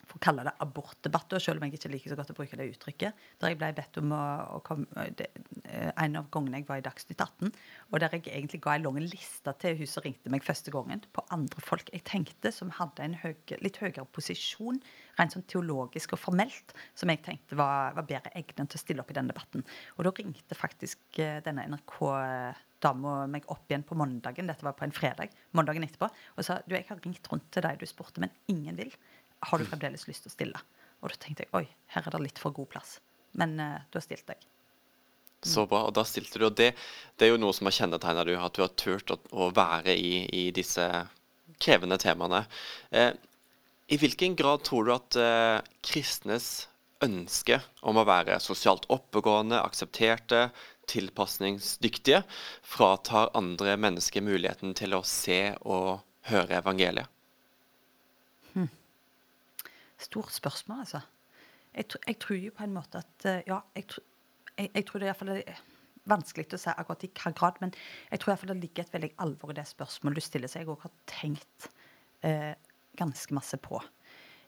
for 0.10 0.18
å 0.18 0.24
kalle 0.24 0.46
det 0.48 0.56
abortdebatter, 0.64 1.42
selv 1.44 1.62
om 1.62 1.68
jeg 1.68 1.78
ikke 1.78 1.92
liker 1.94 2.14
så 2.14 2.18
godt 2.18 2.32
å 2.34 2.38
bruke 2.38 2.58
det 2.58 2.70
uttrykket. 2.72 3.26
Der 3.42 3.54
jeg 3.54 3.60
ble 3.62 3.70
bedt 3.78 4.00
om 4.02 4.14
å, 4.16 4.22
å 4.58 4.62
komme 4.66 5.08
det, 5.20 5.30
eh, 5.64 5.92
En 6.00 6.18
av 6.18 6.30
gangene 6.34 6.62
jeg 6.62 6.68
var 6.70 6.82
i 6.82 6.86
Dagsnytt 6.86 7.22
18, 7.22 7.52
og 7.92 8.00
der 8.02 8.16
jeg 8.16 8.26
egentlig 8.28 8.62
ga 8.64 8.76
en 8.76 8.88
lang 8.88 9.00
liste 9.04 9.54
til 9.62 9.78
hun 9.80 9.90
som 9.90 10.06
ringte 10.06 10.32
meg 10.34 10.46
første 10.46 10.74
gangen, 10.74 11.04
på 11.14 11.26
andre 11.36 11.62
folk 11.66 11.92
jeg 11.94 12.06
tenkte 12.08 12.52
som 12.56 12.72
hadde 12.80 13.06
en 13.06 13.18
høy, 13.22 13.36
litt 13.62 13.78
høyere 13.82 14.08
posisjon, 14.16 14.80
rent 15.20 15.36
sånn 15.36 15.46
teologisk 15.52 16.16
og 16.16 16.24
formelt, 16.24 16.74
som 16.98 17.12
jeg 17.12 17.22
tenkte 17.26 17.60
var, 17.60 17.94
var 17.98 18.08
bedre 18.08 18.34
egnet 18.40 18.72
til 18.72 18.80
å 18.80 18.82
stille 18.82 19.04
opp 19.04 19.12
i 19.14 19.20
den 19.20 19.30
debatten. 19.30 19.66
Og 19.98 20.08
da 20.08 20.16
ringte 20.16 20.58
faktisk 20.58 21.22
eh, 21.22 21.40
denne 21.46 21.68
NRK-dama 21.70 23.16
meg 23.32 23.48
opp 23.52 23.70
igjen 23.70 23.86
på 23.86 23.98
mandagen, 24.00 24.50
dette 24.50 24.66
var 24.66 24.78
på 24.80 24.88
en 24.88 24.96
fredag, 24.96 25.36
mandagen 25.58 25.86
etterpå, 25.86 26.10
og 26.10 26.46
sa 26.48 26.62
du, 26.66 26.78
jeg 26.78 26.88
har 26.90 27.02
ringt 27.06 27.32
rundt 27.32 27.50
til 27.54 27.66
deg 27.66 27.80
du 27.82 27.88
spurte, 27.90 28.24
men 28.24 28.34
ingen 28.52 28.80
vil 28.80 28.94
har 29.48 29.60
du 29.60 29.68
fremdeles 29.68 30.08
lyst 30.10 30.26
til 30.26 30.32
å 30.32 30.36
stille? 30.36 30.62
Og 31.00 31.12
da 31.12 31.20
tenkte 31.20 31.46
jeg 31.46 31.56
oi, 31.56 31.66
her 31.94 32.06
er 32.06 32.16
det 32.16 32.24
litt 32.26 32.42
for 32.42 32.56
god 32.56 32.70
plass. 32.74 32.98
Men 33.40 33.56
uh, 33.62 33.78
da 33.94 34.02
stilte 34.04 34.36
jeg. 34.36 34.48
Mm. 35.40 35.52
Så 35.54 35.66
bra. 35.70 35.86
Og 35.88 35.94
da 35.96 36.04
stilte 36.08 36.42
du. 36.42 36.48
Og 36.50 36.58
det, 36.60 36.74
det 37.16 37.28
er 37.28 37.34
jo 37.34 37.42
noe 37.42 37.56
som 37.56 37.70
har 37.70 37.78
kjennetegna 37.78 38.26
du, 38.28 38.34
at 38.36 38.58
du 38.58 38.64
har 38.66 38.74
turt 38.80 39.14
å, 39.14 39.20
å 39.32 39.52
være 39.56 39.96
i, 39.96 40.26
i, 40.36 40.50
disse 40.56 40.86
krevende 41.60 42.00
temaene. 42.02 42.44
Eh, 42.92 43.14
I 43.88 44.00
hvilken 44.00 44.36
grad 44.40 44.66
tror 44.68 44.88
du 44.88 44.94
at 44.96 45.20
eh, 45.20 45.62
kristnes 45.86 46.68
ønske 47.04 47.62
om 47.88 48.00
å 48.00 48.08
være 48.08 48.42
sosialt 48.44 48.90
oppegående, 48.92 49.62
aksepterte, 49.64 50.50
tilpasningsdyktige, 50.90 52.24
fratar 52.66 53.32
andre 53.38 53.78
mennesker 53.80 54.26
muligheten 54.26 54.76
til 54.76 54.98
å 54.98 55.06
se 55.08 55.54
og 55.62 56.02
høre 56.28 56.60
evangeliet? 56.60 57.08
Stort 60.00 60.32
spørsmål, 60.34 60.86
altså. 60.86 61.02
Jeg, 61.74 61.86
jeg, 62.08 62.18
tror 62.20 62.40
jo 62.40 62.54
på 62.56 62.66
en 62.66 62.74
måte 62.74 63.02
at 63.04 63.26
eh, 63.30 63.44
Ja, 63.48 63.60
jeg, 63.76 64.00
jeg, 64.58 64.72
jeg 64.74 64.86
tror 64.88 65.02
det 65.02 65.10
iallfall 65.10 65.36
er 65.36 65.60
vanskelig 66.10 66.48
å 66.56 66.60
si 66.60 66.72
akkurat 66.72 67.04
i 67.04 67.10
hvilken 67.10 67.36
grad, 67.38 67.60
men 67.62 67.74
jeg 68.10 68.22
tror 68.22 68.34
iallfall 68.34 68.54
det 68.54 68.62
ligger 68.64 68.86
et 68.86 68.96
veldig 68.96 69.12
alvor 69.26 69.54
i 69.54 69.60
det 69.60 69.68
spørsmålet 69.70 70.22
du 70.22 70.26
stiller, 70.26 70.52
som 70.52 70.64
jeg 70.64 70.72
òg 70.72 70.88
har 70.88 70.96
tenkt 71.12 71.70
eh, 72.26 72.56
ganske 73.00 73.36
masse 73.38 73.60
på. 73.62 73.82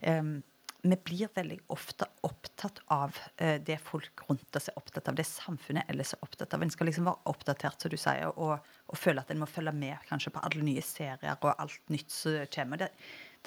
Um, 0.01 0.39
vi 0.81 0.98
blir 1.05 1.29
veldig 1.36 1.60
ofte 1.70 2.08
opptatt 2.25 2.79
av 2.89 3.17
eh, 3.38 3.60
det 3.62 3.77
folk 3.86 4.24
rundt 4.25 4.55
oss 4.58 4.72
er 4.72 4.77
opptatt 4.79 5.12
av, 5.12 5.17
det 5.17 5.27
samfunnet 5.29 5.89
ellers 5.93 6.15
er 6.15 6.24
opptatt 6.25 6.55
av. 6.55 6.63
En 6.63 6.74
skal 6.74 6.89
liksom 6.89 7.05
være 7.05 7.29
oppdatert, 7.29 7.84
som 7.84 7.93
du 7.93 7.98
sier, 8.01 8.31
og, 8.34 8.72
og 8.89 8.98
føle 8.98 9.22
at 9.22 9.29
en 9.29 9.43
må 9.43 9.50
følge 9.50 9.75
med 9.77 10.01
kanskje 10.10 10.34
på 10.34 10.41
alle 10.48 10.65
nye 10.65 10.81
serier 10.86 11.38
og 11.38 11.53
alt 11.53 11.93
nytt 11.93 12.10
som 12.10 12.50
kommer. 12.55 12.81
Det, 12.81 12.89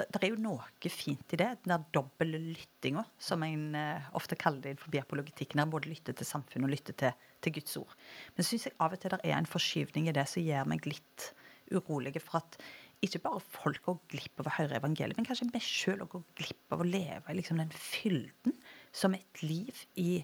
det, 0.01 0.21
er 0.21 0.33
jo 0.33 0.41
noe 0.43 0.91
fint 0.91 1.35
i 1.35 1.39
det, 1.39 1.51
den 1.63 1.73
der 1.75 1.85
dobbel 1.95 2.35
lyttinga, 2.35 3.05
som 3.21 3.45
en 3.47 3.77
eh, 3.79 4.09
ofte 4.19 4.39
kaller 4.39 4.63
det 4.65 4.75
innenfor 4.75 4.99
apologitikken. 5.01 5.63
Der 5.63 5.71
både 5.71 5.93
lytter 5.93 6.17
til 6.17 6.27
samfunnet 6.27 6.67
og 6.67 6.75
lytter 6.75 6.97
til, 6.99 7.29
til 7.45 7.55
Guds 7.59 7.77
ord. 7.79 7.95
Men 8.35 8.49
syns 8.49 8.67
jeg 8.69 8.77
av 8.83 8.97
og 8.97 9.03
til 9.03 9.15
det 9.15 9.21
er 9.23 9.37
en 9.39 9.51
forskyvning 9.51 10.11
i 10.11 10.17
det 10.17 10.27
som 10.31 10.43
gjør 10.43 10.67
meg 10.73 10.89
litt 10.91 11.29
urolig 11.73 12.15
for 12.21 12.43
at 12.43 12.59
ikke 13.05 13.21
bare 13.25 13.43
folk 13.53 13.83
går 13.85 13.97
glipp 14.15 14.41
av 14.41 14.49
å 14.49 14.57
høre 14.57 14.79
evangeliet, 14.79 15.19
men 15.19 15.27
kanskje 15.29 15.51
vi 15.53 15.61
sjøl 15.63 16.05
går 16.09 16.23
glipp 16.39 16.75
av 16.75 16.83
å 16.83 16.89
leve 16.89 17.31
i 17.31 17.39
liksom 17.39 17.61
den 17.61 17.73
fylden 17.77 18.55
som 18.95 19.17
et 19.17 19.43
liv 19.45 19.83
i, 20.01 20.23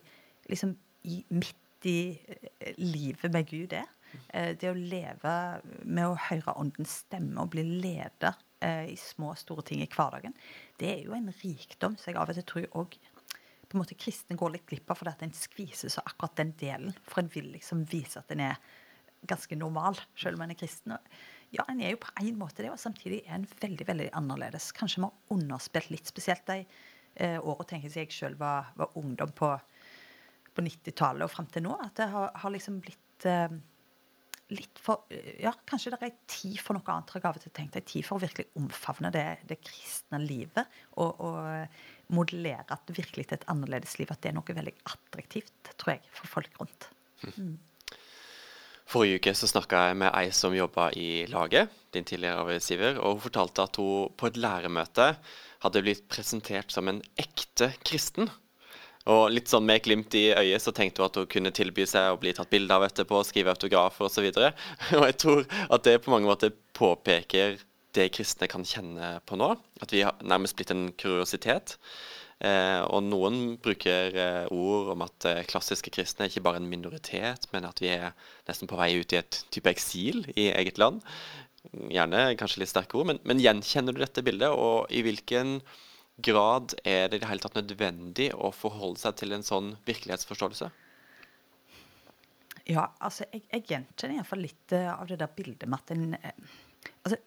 liksom, 0.49 0.75
i 1.05 1.21
midt 1.35 1.89
i 1.89 1.99
eh, 2.12 2.77
livet 2.81 3.33
med 3.33 3.49
Gud 3.49 3.75
er. 3.77 3.89
Eh, 4.33 4.53
det 4.59 4.71
å 4.71 4.77
leve 4.77 5.35
med 5.85 6.09
å 6.09 6.19
høre 6.29 6.57
Åndens 6.61 7.03
stemme 7.05 7.43
og 7.43 7.53
bli 7.55 7.65
leda 7.85 8.35
eh, 8.64 8.93
i 8.93 8.99
små 9.00 9.33
og 9.35 9.40
store 9.40 9.64
ting 9.71 9.83
i 9.85 9.88
hverdagen, 9.90 10.37
det 10.81 10.93
er 10.93 11.02
jo 11.07 11.17
en 11.17 11.33
rikdom 11.43 11.97
så 11.99 12.11
jeg 12.11 12.21
av 12.21 12.33
og 12.33 12.38
til 12.38 12.49
tror 12.49 12.69
òg 12.83 12.99
på 13.71 13.76
en 13.76 13.85
måte 13.85 13.95
kristne 13.95 14.35
går 14.38 14.57
litt 14.57 14.67
glipp 14.67 14.90
av 14.90 14.99
fordi 14.99 15.12
at 15.12 15.21
en 15.23 15.35
skviser 15.37 15.93
så 15.95 16.02
akkurat 16.02 16.40
den 16.40 16.50
delen. 16.59 16.95
For 17.07 17.23
en 17.23 17.31
vil 17.31 17.52
liksom 17.52 17.85
vise 17.87 18.19
at 18.19 18.33
en 18.35 18.43
er 18.49 18.57
ganske 19.31 19.55
normal, 19.55 20.00
selv 20.19 20.38
om 20.38 20.43
en 20.43 20.50
er 20.50 20.59
kristen. 20.59 20.97
Ja, 21.55 21.64
en 21.69 21.83
er 21.83 21.95
jo 21.95 22.00
på 22.02 22.11
en 22.19 22.38
måte 22.40 22.64
det, 22.64 22.73
og 22.73 22.81
samtidig 22.83 23.21
er 23.26 23.37
en 23.37 23.47
veldig 23.62 23.87
veldig 23.87 24.09
annerledes. 24.19 24.73
Kanskje 24.75 25.05
vi 25.05 25.07
har 25.07 25.37
underspilt 25.37 25.93
litt, 25.95 26.11
spesielt 26.11 26.43
de 26.50 26.64
eh, 27.14 27.38
åra 27.38 27.67
tenker 27.69 27.95
jeg 27.95 28.11
sjøl 28.14 28.35
var, 28.40 28.73
var, 28.79 28.90
ungdom 28.99 29.31
på, 29.38 29.52
på 30.55 30.67
90-tallet 30.67 31.29
og 31.29 31.33
fram 31.33 31.50
til 31.55 31.69
nå. 31.69 31.76
At 31.85 31.95
det 32.00 32.11
har, 32.11 32.35
har 32.43 32.55
liksom 32.57 32.81
blitt 32.83 33.29
eh, 33.31 33.55
litt 34.54 34.80
for 34.83 35.07
Ja, 35.40 35.52
kanskje 35.69 35.95
det 35.95 36.02
er 36.07 36.19
tid 36.30 36.59
for 36.62 36.76
noe 36.76 36.92
annet. 36.92 37.14
Jeg 37.14 37.25
har 37.25 37.40
til 37.40 37.54
tenkt 37.57 37.78
en 37.78 37.87
tid 37.87 38.07
for 38.07 38.19
å 38.19 38.25
virkelig 38.25 38.49
omfavne 38.59 39.12
det, 39.14 39.25
det 39.49 39.61
kristne 39.64 40.21
livet. 40.23 40.78
Og, 41.00 41.23
og 41.25 42.14
modellere 42.14 42.66
at 42.75 42.87
det 42.88 42.99
virkelig 42.99 43.28
er 43.28 43.38
et 43.38 43.49
annerledes 43.52 43.97
liv. 44.00 44.11
At 44.11 44.23
det 44.23 44.33
er 44.33 44.38
noe 44.38 44.57
veldig 44.61 44.76
attraktivt, 44.90 45.75
tror 45.76 45.97
jeg, 45.97 46.04
for 46.16 46.35
folk 46.38 46.62
rundt. 46.62 46.88
Mm. 47.37 47.59
Forrige 48.90 49.21
uke 49.21 49.37
så 49.38 49.47
snakka 49.47 49.85
jeg 49.87 49.99
med 50.02 50.11
ei 50.19 50.33
som 50.35 50.54
jobba 50.57 50.88
i 50.99 51.25
laget, 51.30 51.71
din 51.95 52.07
tidligere 52.07 52.42
arbeidsgiver, 52.42 52.99
og 52.99 53.19
hun 53.19 53.25
fortalte 53.28 53.62
at 53.62 53.78
hun 53.78 54.11
på 54.19 54.30
et 54.30 54.40
læremøte 54.40 55.12
hadde 55.62 55.83
blitt 55.85 56.09
presentert 56.11 56.75
som 56.75 56.90
en 56.90 56.99
ekte 57.21 57.71
kristen. 57.87 58.30
Og 59.11 59.25
litt 59.33 59.50
sånn 59.50 59.67
med 59.67 59.83
glimt 59.85 60.14
i 60.19 60.29
øyet 60.31 60.62
så 60.62 60.75
tenkte 60.76 61.02
hun 61.02 61.11
at 61.11 61.19
hun 61.19 61.31
kunne 61.31 61.55
tilby 61.57 61.87
seg 61.88 62.12
å 62.12 62.21
bli 62.21 62.35
tatt 62.37 62.50
bilde 62.52 62.76
av 62.76 62.85
etterpå, 62.87 63.23
skrive 63.26 63.55
autografer 63.55 64.07
osv. 64.07 64.29
Og, 64.29 64.38
så 64.38 64.52
og 65.00 65.09
jeg 65.09 65.19
tror 65.25 65.43
at 65.67 65.88
det 65.88 65.99
på 66.05 66.14
mange 66.14 66.31
måter 66.31 66.55
påpeker 66.76 67.59
det 67.97 68.07
kristne 68.14 68.47
kan 68.50 68.64
kjenne 68.67 69.17
på 69.26 69.38
nå. 69.40 69.52
At 69.83 69.93
vi 69.95 70.05
har 70.07 70.19
nærmest 70.23 70.59
blitt 70.59 70.71
en 70.75 70.90
kuriositet. 71.00 71.76
Eh, 72.40 72.81
og 72.88 73.02
noen 73.05 73.57
bruker 73.61 74.14
eh, 74.17 74.47
ord 74.55 74.95
om 74.95 75.02
at 75.05 75.26
eh, 75.29 75.43
klassiske 75.49 75.93
kristne 75.93 76.25
er 76.25 76.31
ikke 76.31 76.45
bare 76.47 76.61
en 76.62 76.71
minoritet, 76.71 77.45
men 77.52 77.67
at 77.69 77.83
vi 77.83 77.90
er 77.93 78.14
nesten 78.49 78.71
på 78.71 78.79
vei 78.81 78.95
ut 78.97 79.12
i 79.12 79.19
et 79.19 79.43
type 79.52 79.69
eksil 79.69 80.23
i 80.38 80.49
eget 80.55 80.81
land. 80.81 81.02
Gjerne 81.93 82.31
kanskje 82.40 82.62
litt 82.62 82.73
sterke 82.73 82.97
ord, 82.97 83.11
men, 83.11 83.21
men 83.29 83.43
gjenkjenner 83.43 83.93
du 83.93 84.00
dette 84.00 84.25
bildet? 84.25 84.55
Og 84.55 84.88
i 84.88 85.02
hvilken 85.05 85.59
grad 86.25 86.77
er 86.85 87.09
det 87.09 87.19
i 87.19 87.23
det 87.23 87.31
hele 87.31 87.45
tatt 87.45 87.59
nødvendig 87.59 88.31
å 88.35 88.53
forholde 88.55 89.03
seg 89.03 89.19
til 89.21 89.37
en 89.37 89.47
sånn 89.47 89.75
virkelighetsforståelse? 89.89 90.71
Ja, 92.71 92.87
altså 93.03 93.27
jeg, 93.33 93.43
jeg 93.50 93.67
gjenkjenner 93.73 94.21
iallfall 94.21 94.45
litt 94.45 94.77
uh, 94.77 94.93
av 94.95 95.09
det 95.11 95.19
der 95.19 95.33
bildet 95.35 95.67
med 95.69 95.81
at 95.81 95.95
en 95.97 96.15
uh, 96.15 96.57
Altså 97.05 97.19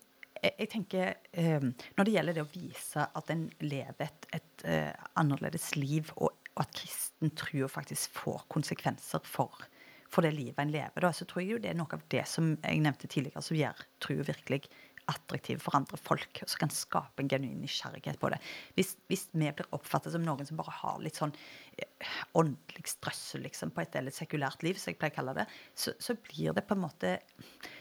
jeg, 0.44 0.70
tenker 0.72 1.14
eh, 1.32 1.64
Når 1.98 2.08
det 2.08 2.16
gjelder 2.16 2.38
det 2.38 2.46
å 2.46 2.52
vise 2.52 3.06
at 3.06 3.34
en 3.34 3.46
lever 3.64 4.08
et, 4.08 4.26
et 4.36 4.66
eh, 4.70 5.06
annerledes 5.20 5.74
liv, 5.78 6.12
og, 6.18 6.34
og, 6.34 6.64
at 6.64 6.74
kristen 6.78 7.32
tro 7.38 7.68
faktisk 7.72 8.18
får 8.18 8.44
konsekvenser 8.54 9.24
for, 9.26 9.64
for 10.12 10.26
det 10.26 10.34
livet 10.36 10.60
en 10.62 10.74
lever, 10.74 11.06
da, 11.06 11.14
så 11.16 11.26
tror 11.30 11.44
jeg 11.44 11.56
jo 11.56 11.62
det 11.64 11.72
er 11.72 11.80
noe 11.80 11.96
av 11.96 12.04
det 12.14 12.26
som 12.30 12.52
jeg 12.60 12.84
nevnte 12.84 13.10
tidligere, 13.10 13.46
som 13.46 13.58
gjør 13.58 13.86
tro 14.04 14.20
virkelig 14.28 14.68
attraktiv 15.12 15.60
for 15.64 15.76
andre 15.78 15.98
folk, 16.00 16.42
og 16.44 16.50
som 16.50 16.64
kan 16.64 16.72
skape 16.74 17.24
en 17.24 17.30
genuin 17.32 17.60
nysgjerrighet 17.64 18.20
på 18.22 18.30
det. 18.34 18.40
Hvis, 18.78 18.94
hvis, 19.12 19.26
vi 19.34 19.50
blir 19.50 19.70
oppfattet 19.76 20.14
som 20.16 20.24
noen 20.26 20.48
som 20.48 20.60
bare 20.60 20.76
har 20.80 21.02
litt 21.04 21.20
sånn 21.20 21.34
eh, 21.78 22.14
åndelig 22.40 22.86
strøssel 22.94 23.44
liksom, 23.48 23.74
på 23.76 23.84
et 23.84 23.98
eller 24.00 24.16
sekulært 24.16 24.64
liv, 24.66 24.80
som 24.80 24.94
jeg 24.94 25.00
pleier 25.02 25.16
å 25.16 25.18
kalle 25.20 25.36
det, 25.42 25.48
så, 25.76 25.96
så, 26.00 26.16
blir 26.30 26.56
det 26.56 26.66
på 26.68 26.78
en 26.78 26.86
måte 26.86 27.18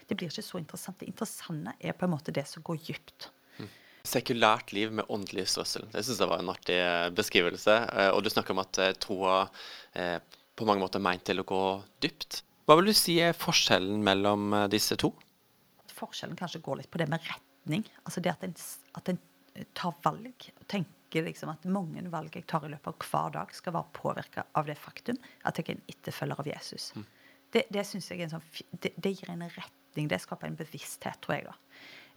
Det 0.09 0.19
blir 0.19 0.33
ikke 0.33 0.45
så 0.45 0.61
interessant. 0.61 0.99
Det 1.01 1.11
interessante 1.11 1.77
er 1.79 1.97
på 1.97 2.09
en 2.09 2.15
måte 2.15 2.35
det 2.35 2.47
som 2.51 2.65
går 2.67 2.81
dypt. 2.89 3.31
Mm. 3.59 3.73
Sekulært 4.13 4.75
liv 4.75 4.93
med 4.93 5.09
åndelig 5.13 5.49
strøssel. 5.55 5.87
Det 5.93 6.05
syns 6.05 6.23
jeg 6.23 6.33
var 6.33 6.43
en 6.43 6.53
artig 6.53 6.79
eh, 6.79 7.09
beskrivelse. 7.15 7.77
Eh, 7.93 8.11
og 8.13 8.25
du 8.25 8.33
snakker 8.33 8.57
om 8.57 8.65
at 8.65 8.83
troa 9.03 9.45
på 9.93 10.67
mange 10.69 10.83
måter 10.83 11.01
er 11.01 11.05
meint 11.05 11.23
til 11.25 11.41
å 11.41 11.49
gå 11.49 11.65
dypt. 12.05 12.43
Hva 12.69 12.77
vil 12.79 12.91
du 12.91 12.97
si 12.97 13.17
er 13.21 13.37
forskjellen 13.37 14.03
mellom 14.05 14.53
disse 14.73 14.97
to? 15.01 15.11
Forskjellen 16.03 16.39
kanskje 16.39 16.63
går 16.65 16.83
litt 16.83 16.91
på 16.93 17.01
det 17.01 17.09
med 17.11 17.25
retning. 17.31 17.87
Altså 18.03 18.23
det 18.25 18.35
at 18.35 18.45
en, 18.47 18.57
at 18.99 19.13
en 19.13 19.23
tar 19.79 19.95
valg. 20.05 20.51
og 20.59 20.67
tenker 20.69 21.27
liksom 21.27 21.53
at 21.53 21.65
mange 21.69 22.03
valg 22.11 22.37
jeg 22.37 22.47
tar 22.49 22.67
i 22.67 22.73
løpet 22.73 22.93
av 22.93 23.09
hver 23.09 23.35
dag, 23.39 23.55
skal 23.55 23.77
være 23.77 23.97
påvirka 23.97 24.47
av 24.59 24.69
det 24.69 24.79
faktum 24.81 25.19
at 25.45 25.59
jeg 25.59 25.69
er 25.69 25.77
en 25.77 25.89
etterfølger 25.95 26.41
av 26.41 26.53
Jesus. 26.53 26.93
Mm. 26.97 27.09
Det, 27.53 27.65
det 27.69 27.85
jeg 27.85 28.21
en 28.25 28.33
sånn, 28.33 28.47
det, 28.81 28.95
det, 28.97 29.13
gir 29.13 29.31
en 29.31 29.45
retning. 29.45 30.09
Det 30.09 30.21
skaper 30.25 30.49
en 30.49 30.57
bevissthet, 30.57 31.21
tror 31.21 31.37
jeg. 31.37 31.51
da. 31.51 31.57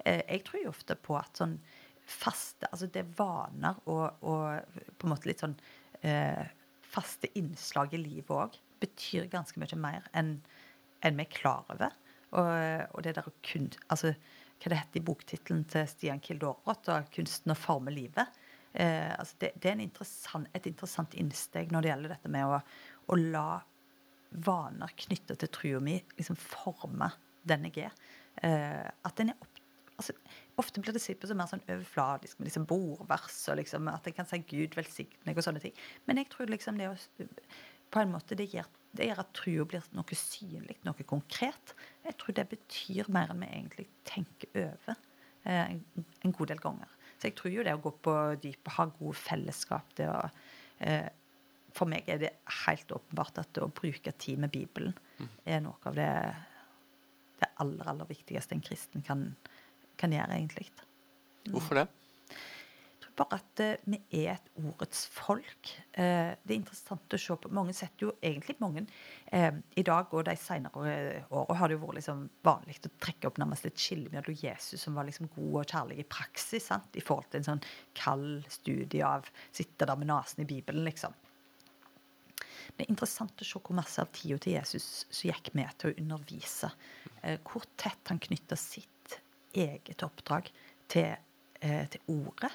Eh, 0.06 0.22
jeg 0.30 0.46
tror 0.48 0.63
jo 0.63 0.72
ofte 0.72 0.96
på 0.96 1.18
at 1.20 1.42
sånn 1.42 1.60
faste 2.06 2.68
Altså 2.70 2.86
det 2.94 3.01
er 3.01 3.13
vaner 3.18 3.80
og, 3.89 4.20
og, 4.30 4.75
på 4.94 5.08
en 5.08 5.12
måte 5.15 5.25
litt 5.25 5.42
sånn 5.42 5.56
eh, 6.06 6.44
faste 6.86 7.32
innslag 7.34 7.96
i 7.98 8.00
livet 8.00 8.30
òg 8.30 8.60
betyr 8.84 9.25
ganske 9.32 9.58
mye 9.58 9.80
mer 9.80 10.06
enn 10.13 10.36
en 11.06 11.18
vi 11.18 11.25
er 11.25 11.34
klar 11.34 11.65
over. 11.74 11.94
Og, 12.36 12.96
og 12.96 13.06
det 13.06 13.15
der 13.18 13.30
kun, 13.46 13.70
altså, 13.89 14.15
Hva 14.56 14.72
det 14.72 14.80
heter 14.80 15.01
i 15.01 15.04
boktittelen 15.04 15.63
til 15.68 15.88
Stian 15.92 16.22
Kilde 16.24 16.48
Aarebrot, 16.48 17.12
'Kunsten 17.12 17.51
å 17.51 17.58
forme 17.60 17.92
livet'. 17.92 18.42
Eh, 18.75 19.12
altså 19.20 19.36
det, 19.39 19.51
det, 19.63 19.72
er 19.72 19.82
interessant, 19.84 20.48
et 20.56 20.68
interessant 20.68 21.13
innsteg 21.15 21.72
når 21.72 21.84
det 21.84 21.89
gjelder 21.92 22.13
dette 22.15 22.32
med 22.32 22.48
å, 22.48 22.60
å 23.08 23.18
la 23.20 23.60
vaner 24.46 24.92
knyttet 25.00 25.39
til 25.39 25.51
trua 25.51 25.80
mi 25.84 25.96
liksom 26.18 26.39
forme 26.39 27.12
den 27.48 27.70
jeg 27.70 27.88
er. 27.88 27.94
Eh, 28.44 28.88
at 28.88 29.15
den 29.20 29.32
er 29.32 29.39
opp, 29.39 29.62
altså, 29.96 30.15
Ofte 30.56 30.80
blir 30.80 30.96
på 30.96 31.27
som 31.27 31.36
mer 31.36 31.50
sånn 31.51 31.63
overfladisk 31.68 32.39
med 32.39 32.48
liksom 32.48 32.63
bordvers 32.70 33.42
og 33.51 33.58
liksom, 33.60 33.89
at 33.92 34.06
en 34.08 34.15
kan 34.15 34.27
si 34.30 34.39
'Gud 34.39 34.77
velsigne 34.80 35.36
og 35.36 35.44
sånne 35.44 35.60
ting. 35.60 35.75
Men 36.08 36.22
jeg 36.22 36.30
tror 36.32 36.48
liksom 36.48 36.80
det 36.80 36.88
å 36.88 36.96
på 37.92 38.00
en 38.00 38.12
måte 38.12 38.38
det 38.39 38.48
gjør, 38.54 38.70
det 38.96 39.10
gjør 39.10 39.22
at 39.24 39.34
trua 39.36 39.66
blir 39.70 39.90
noe 39.96 40.18
synlig, 40.18 40.78
noe 40.88 41.08
konkret. 41.08 41.74
Jeg 42.06 42.18
tror 42.22 42.38
det 42.38 42.48
betyr 42.52 43.12
mer 43.14 43.34
enn 43.34 43.44
vi 43.44 43.50
egentlig 43.50 43.88
tenker 44.08 44.52
over 44.62 44.96
eh, 45.44 45.75
en, 45.75 46.32
god 46.32 46.52
del 46.52 46.62
ganger. 46.64 46.96
Så 47.18 47.30
jeg 47.30 47.38
tror 47.40 47.54
jo 47.54 47.66
det 47.66 47.75
å 47.75 47.84
gå 47.84 47.94
på 48.06 48.16
dypet, 48.44 48.74
ha 48.78 48.88
gode 48.98 49.20
fellesskap 49.20 49.94
det 50.00 50.10
å, 50.12 50.18
eh, 50.80 51.08
For 51.75 51.92
meg 51.92 52.08
er 52.08 52.22
det 52.22 52.32
helt 52.64 52.92
åpenbart 52.96 53.42
at 53.42 53.58
å 53.60 53.68
bruke 53.68 54.14
tid 54.16 54.40
med 54.40 54.54
Bibelen 54.54 54.94
mm. 55.20 55.32
er 55.44 55.60
noe 55.66 55.75
av 55.90 55.98
det, 55.98 56.12
det 57.42 57.52
aller, 57.60 57.90
aller 57.92 58.08
viktigste 58.08 58.56
en 58.56 58.64
kristen 58.64 59.04
kan, 59.04 59.28
kan 60.00 60.16
gjøre, 60.16 60.38
egentlig. 60.40 60.70
Hvorfor 61.52 61.82
det? 61.82 61.88
Bare 63.15 63.38
at 63.39 63.62
uh, 63.63 63.84
vi 63.88 64.00
er 64.24 64.36
et 64.36 64.50
ordets 64.60 65.05
folk. 65.12 65.72
Uh, 65.95 66.34
det 66.43 66.51
er 66.51 66.57
interessant 66.57 67.15
å 67.15 67.19
se 67.19 67.38
på. 67.39 67.51
Mange 67.55 67.75
setter 67.75 68.07
jo 68.07 68.13
egentlig 68.19 68.57
mange 68.62 68.86
uh, 68.86 69.60
I 69.79 69.86
dag 69.88 70.12
og 70.12 70.25
de 70.27 70.36
senere 70.39 70.95
åra 71.29 71.60
har 71.60 71.72
det 71.72 71.77
jo 71.77 71.84
vært 71.86 72.00
liksom 72.00 72.25
vanlig 72.45 72.79
å 72.84 72.93
trekke 73.03 73.29
opp 73.29 73.39
nærmest 73.41 73.69
et 73.69 73.79
skille 73.79 74.12
mellom 74.13 74.39
Jesus, 74.39 74.84
som 74.84 74.98
var 74.98 75.07
liksom 75.07 75.29
god 75.36 75.62
og 75.62 75.69
kjærlig 75.72 76.01
i 76.01 76.07
praksis, 76.17 76.67
sant? 76.72 76.91
i 76.95 77.03
forhold 77.03 77.29
til 77.31 77.41
en 77.41 77.50
sånn 77.51 77.63
kald 77.98 78.50
studie 78.51 79.05
av 79.05 79.29
sitte 79.55 79.88
der 79.88 80.00
med 80.00 80.12
nesen 80.12 80.43
i 80.43 80.50
Bibelen, 80.50 80.86
liksom. 80.88 81.15
Det 82.75 82.84
er 82.84 82.91
interessant 82.91 83.39
å 83.39 83.48
se 83.48 83.60
hvor 83.62 83.77
masse 83.77 84.01
av 84.01 84.10
tida 84.12 84.36
til 84.41 84.57
Jesus 84.57 85.05
som 85.05 85.29
gikk 85.29 85.53
med 85.55 85.72
til 85.79 85.93
å 85.93 85.98
undervise. 86.01 86.67
hvor 87.48 87.63
tett 87.79 88.10
han 88.12 88.19
knytta 88.19 88.57
sitt 88.60 89.15
eget 89.55 90.03
oppdrag 90.03 90.50
til, 90.91 91.13
til 91.62 92.12
ordet 92.12 92.51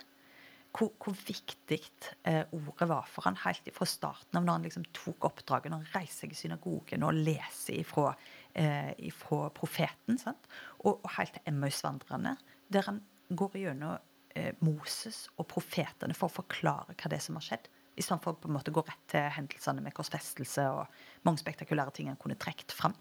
hvor, 0.76 0.92
hvor 1.02 1.16
viktig 1.26 1.80
eh, 2.28 2.44
ordet 2.54 2.88
var 2.88 3.08
for 3.10 3.26
han 3.26 3.38
helt 3.42 3.70
fra 3.74 3.86
starten 3.88 4.38
av 4.38 4.44
når 4.44 4.58
han 4.58 4.66
liksom 4.68 4.84
tok 4.94 5.26
oppdraget, 5.30 5.72
når 5.72 5.82
han 5.82 5.96
reiser 5.96 6.24
seg 6.24 6.34
i 6.34 6.38
synagogen 6.38 7.06
og 7.06 7.18
leser 7.18 7.80
ifra, 7.80 8.12
eh, 8.54 8.92
ifra 9.10 9.48
profeten. 9.56 10.20
Og, 10.28 10.92
og, 10.92 11.10
helt 11.16 11.34
til 11.36 11.50
Emmausvandrerne, 11.50 12.36
der 12.70 12.86
han 12.86 13.02
går 13.34 13.58
gjennom 13.64 13.98
eh, 14.38 14.54
Moses 14.62 15.24
og 15.36 15.48
profetene 15.50 16.16
for 16.16 16.30
å 16.30 16.38
forklare 16.40 16.94
hva 16.94 17.10
det 17.10 17.18
er 17.18 17.26
som 17.26 17.38
har 17.40 17.46
skjedd. 17.48 17.70
Istedenfor 17.98 18.36
å 18.36 18.40
på 18.44 18.48
en 18.48 18.56
måte 18.56 18.74
gå 18.74 18.84
rett 18.86 19.06
til 19.10 19.26
hendelsene 19.34 19.82
med 19.84 19.94
korsfestelse 19.96 20.68
og 20.72 21.02
mange 21.26 21.42
spektakulære 21.42 21.96
ting 21.96 22.12
han 22.12 22.20
kunne 22.20 22.38
trukket 22.40 22.72
fram. 22.74 22.94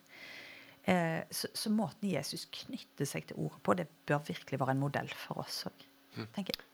Eh, 0.89 1.21
så, 1.29 1.51
så, 1.53 1.69
måten 1.69 2.09
Jesus 2.09 2.47
knytter 2.63 3.05
seg 3.05 3.29
til 3.29 3.45
ordet 3.45 3.61
på, 3.61 3.77
det 3.77 3.85
bør 4.09 4.25
virkelig 4.25 4.59
være 4.61 4.73
en 4.73 4.81
modell 4.81 5.13
for 5.27 5.43
oss 5.45 5.61
òg, 5.69 5.85
tenker 6.33 6.55
jeg. 6.55 6.68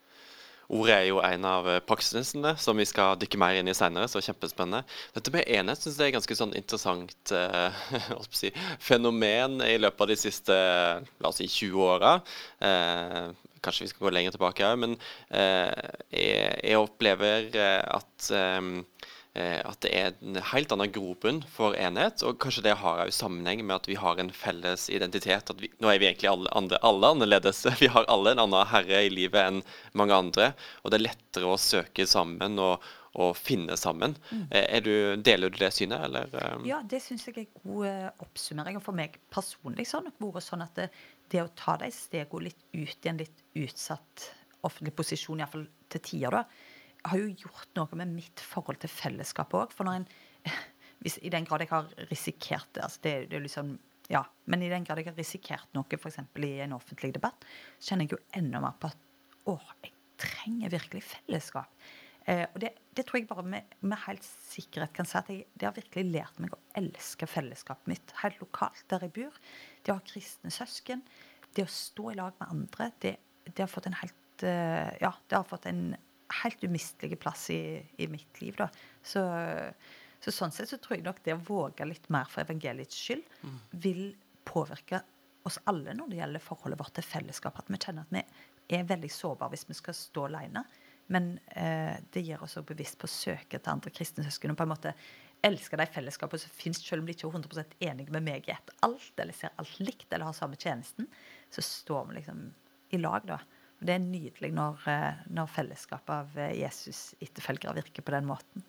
Ordet 0.74 0.96
er 0.96 1.08
jo 1.10 1.22
en 1.24 1.48
av 1.48 1.70
eh, 1.70 1.82
praksisene 1.86 2.56
som 2.62 2.78
vi 2.80 2.88
skal 2.90 3.20
dykke 3.22 3.40
mer 3.42 3.60
inn 3.60 3.70
i 3.70 3.76
senere, 3.78 4.10
så 4.12 4.24
kjempespennende. 4.24 4.84
Dette 5.16 5.34
med 5.34 5.50
enhet 5.52 5.82
syns 5.82 6.00
jeg 6.02 6.12
er 6.12 6.16
ganske 6.18 6.38
sånn 6.40 6.56
interessant 6.58 7.34
eh, 7.36 7.82
si, 8.40 8.54
fenomen 8.84 9.60
i 9.66 9.76
løpet 9.82 10.06
av 10.06 10.14
de 10.14 10.20
siste 10.20 10.56
la 10.56 11.32
oss 11.32 11.42
si 11.42 11.50
20 11.50 11.90
åra. 11.90 12.16
Eh, 12.66 13.28
kanskje 13.66 13.86
vi 13.86 13.92
skal 13.92 14.08
gå 14.08 14.14
lenger 14.14 14.36
tilbake 14.36 14.66
òg, 14.68 14.80
men 14.82 14.98
eh, 15.34 15.92
jeg, 16.14 16.56
jeg, 16.62 16.82
opplever 16.82 17.50
eh, 17.54 17.82
at 17.98 18.32
eh, 18.34 18.74
Eh, 19.06 19.15
at 19.36 19.82
det 19.84 19.92
er 19.92 20.14
en 20.24 20.38
helt 20.52 20.72
annen 20.72 20.92
grobunn 20.96 21.42
for 21.52 21.76
enhet. 21.76 22.22
Og 22.24 22.38
kanskje 22.40 22.64
det 22.70 22.76
har 22.80 23.02
jo 23.04 23.16
sammenheng 23.16 23.66
med 23.66 23.76
at 23.76 23.90
vi 23.90 23.98
har 24.00 24.20
en 24.22 24.32
felles 24.32 24.88
identitet. 24.94 25.52
Vi, 25.60 25.70
nå 25.84 25.90
er 25.92 26.00
vi 26.00 26.08
egentlig 26.08 26.30
alle, 26.32 26.52
andre, 26.56 26.80
alle, 26.88 27.10
annerledes. 27.16 27.66
Vi 27.82 27.90
har 27.92 28.08
alle 28.12 28.32
en 28.32 28.44
annen 28.46 28.70
herre 28.72 29.02
i 29.04 29.12
livet 29.12 29.42
enn 29.42 29.64
mange 29.98 30.16
andre. 30.16 30.54
Og 30.84 30.92
det 30.92 31.02
er 31.02 31.08
lettere 31.10 31.50
å 31.52 31.60
søke 31.60 32.06
sammen 32.08 32.56
og, 32.64 32.86
og 33.20 33.34
finne 33.36 33.76
sammen. 33.80 34.16
Mm. 34.32 34.46
Eh, 34.50 34.78
du, 34.86 34.94
deler 35.20 35.52
du 35.52 35.60
det 35.60 35.74
synet, 35.76 36.08
eller? 36.08 36.32
Eh? 36.32 36.56
Ja, 36.72 36.80
det 36.88 37.02
syns 37.04 37.28
jeg 37.28 37.42
er 37.44 37.50
god 37.66 38.24
oppsummering. 38.24 38.80
Og 38.80 38.86
for 38.88 38.96
meg 38.96 39.20
personlig 39.34 39.90
så 39.90 40.00
har 40.00 40.08
det 40.08 40.16
vært 40.24 40.48
sånn 40.48 40.64
at 40.64 40.80
det, 40.80 40.88
det 41.34 41.44
å 41.44 41.52
ta 41.60 41.76
de 41.84 41.92
stegene 41.92 42.48
litt 42.48 42.64
ut 42.72 42.96
i 42.96 43.12
en 43.12 43.20
litt 43.20 43.44
utsatt 43.66 44.30
offentlig 44.66 44.96
posisjon, 44.98 45.44
iallfall 45.44 45.68
til 45.92 46.02
tider, 46.08 46.40
da 46.40 46.65
har 47.10 47.22
jo 47.22 47.34
gjort 47.46 47.76
noe 47.78 48.00
med 48.02 48.14
mitt 48.16 48.42
forhold 48.44 48.80
til 48.82 48.92
fellesskapet 48.92 49.60
òg. 49.60 49.76
For 49.76 49.88
når 49.88 50.02
en 50.02 50.08
hvis, 51.04 51.20
I 51.22 51.32
den 51.34 51.46
grad 51.48 51.64
jeg 51.64 51.72
har 51.72 51.92
risikert 52.12 52.70
det, 52.74 52.86
altså 52.86 53.04
det, 53.04 53.16
det 53.34 53.44
liksom 53.46 53.76
ja, 54.10 54.22
Men 54.46 54.62
i 54.62 54.70
den 54.70 54.84
grad 54.86 55.00
jeg 55.02 55.10
har 55.10 55.18
risikert 55.18 55.72
noe 55.74 55.98
f.eks. 55.98 56.20
i 56.38 56.50
en 56.62 56.76
offentlig 56.76 57.10
debatt, 57.16 57.46
så 57.80 57.92
kjenner 57.92 58.06
jeg 58.06 58.14
jo 58.14 58.24
enda 58.38 58.62
mer 58.62 58.76
på 58.78 58.92
at 58.92 59.06
å, 59.50 59.56
jeg 59.82 59.94
trenger 60.22 60.74
virkelig 60.74 61.02
fellesskap. 61.08 61.88
Eh, 62.26 62.44
og 62.48 62.60
det, 62.62 62.72
det, 62.98 63.06
tror 63.06 63.20
jeg 63.20 63.28
bare 63.30 63.46
med, 63.46 63.76
med, 63.82 63.98
helt 64.06 64.26
sikkerhet 64.26 64.94
kan 64.94 65.10
si 65.10 65.18
at 65.20 65.30
jeg, 65.30 65.46
det 65.54 65.68
har 65.68 65.76
virkelig 65.76 66.06
lært 66.14 66.40
meg 66.42 66.54
å 66.54 66.62
elske 66.78 67.30
fellesskapet 67.30 67.90
mitt 67.92 68.14
helt 68.24 68.40
lokalt 68.42 68.86
der 68.94 69.06
jeg 69.06 69.14
bor. 69.18 69.42
Det 69.82 69.94
å 69.94 70.00
ha 70.00 70.06
kristne 70.06 70.54
søsken, 70.54 71.04
det 71.58 71.68
å 71.68 71.72
stå 71.72 72.12
i 72.12 72.18
lag 72.18 72.38
med 72.42 72.50
andre, 72.50 72.90
det, 73.02 73.16
det 73.52 73.62
har 73.62 73.72
fått 73.72 73.90
en 73.90 74.00
helt 74.02 74.46
uh, 74.46 74.90
Ja, 75.02 75.14
det 75.30 75.38
har 75.38 75.46
fått 75.50 75.70
en 75.70 75.88
helt 76.44 76.64
umistelig 76.64 77.20
plass 77.22 77.50
i, 77.54 77.80
i 77.98 78.08
mitt 78.12 78.42
liv. 78.42 78.56
Da. 78.60 78.70
Så, 79.04 79.24
så, 80.20 80.34
sånn 80.34 80.54
sett 80.56 80.72
så 80.72 80.80
tror 80.82 80.98
jeg 80.98 81.06
nok 81.06 81.22
det 81.26 81.36
å 81.36 81.44
våge 81.48 81.88
litt 81.90 82.08
mer 82.14 82.30
for 82.32 82.46
evangeliets 82.46 82.98
skyld 82.98 83.26
mm. 83.42 83.60
vil 83.86 84.04
påvirke 84.46 85.02
oss 85.46 85.60
alle 85.70 85.94
når 85.94 86.10
det 86.10 86.20
gjelder 86.22 86.44
forholdet 86.44 86.82
vårt 86.82 86.96
til 86.98 87.06
fellesskap. 87.06 87.60
At 87.62 87.70
vi 87.70 87.80
kjenner 87.80 88.08
at 88.08 88.14
vi 88.66 88.78
er 88.80 88.90
veldig 88.90 89.12
sårbare 89.14 89.54
hvis 89.54 89.68
vi 89.70 89.78
skal 89.78 89.98
stå 89.98 90.28
alene. 90.30 90.66
Men 91.14 91.36
eh, 91.54 91.94
det 92.14 92.24
gir 92.26 92.42
oss 92.42 92.58
òg 92.58 92.66
bevisst 92.72 92.98
på 92.98 93.06
å 93.06 93.14
søke 93.14 93.60
til 93.60 93.72
andre 93.72 93.94
kristne 93.94 94.26
søsken 94.26 94.56
og 94.56 94.58
på 94.58 94.66
en 94.66 94.72
måte 94.72 94.96
elske 95.46 95.78
de 95.78 95.86
fellesskapene 95.94 96.42
som 96.42 96.54
finnes, 96.56 96.80
selv 96.82 97.04
om 97.04 97.10
de 97.10 97.14
ikke 97.14 97.28
er 97.28 97.36
100 97.38 97.76
enige 97.92 98.14
med 98.16 98.26
meg 98.26 98.48
i 98.50 98.56
ett 98.56 98.72
alt, 98.86 99.12
eller 99.22 99.36
ser 99.38 99.54
alt 99.62 99.76
likt, 99.78 100.08
eller 100.10 100.32
har 100.32 100.38
samme 100.38 100.58
tjenesten, 100.58 101.06
så 101.54 101.62
står 101.62 102.08
vi 102.10 102.18
liksom 102.18 102.42
i 102.96 103.02
lag, 103.02 103.28
da. 103.30 103.38
Og 103.80 103.90
det 103.90 103.98
er 103.98 104.06
nydelig 104.06 104.54
når, 104.56 104.88
eh, 104.92 105.26
når 105.36 105.52
fellesskapet 105.52 106.16
av 106.16 106.40
eh, 106.40 106.56
Jesus-etterfølgere 106.62 107.76
virker 107.82 108.06
på 108.06 108.16
den 108.16 108.30
måten. 108.30 108.66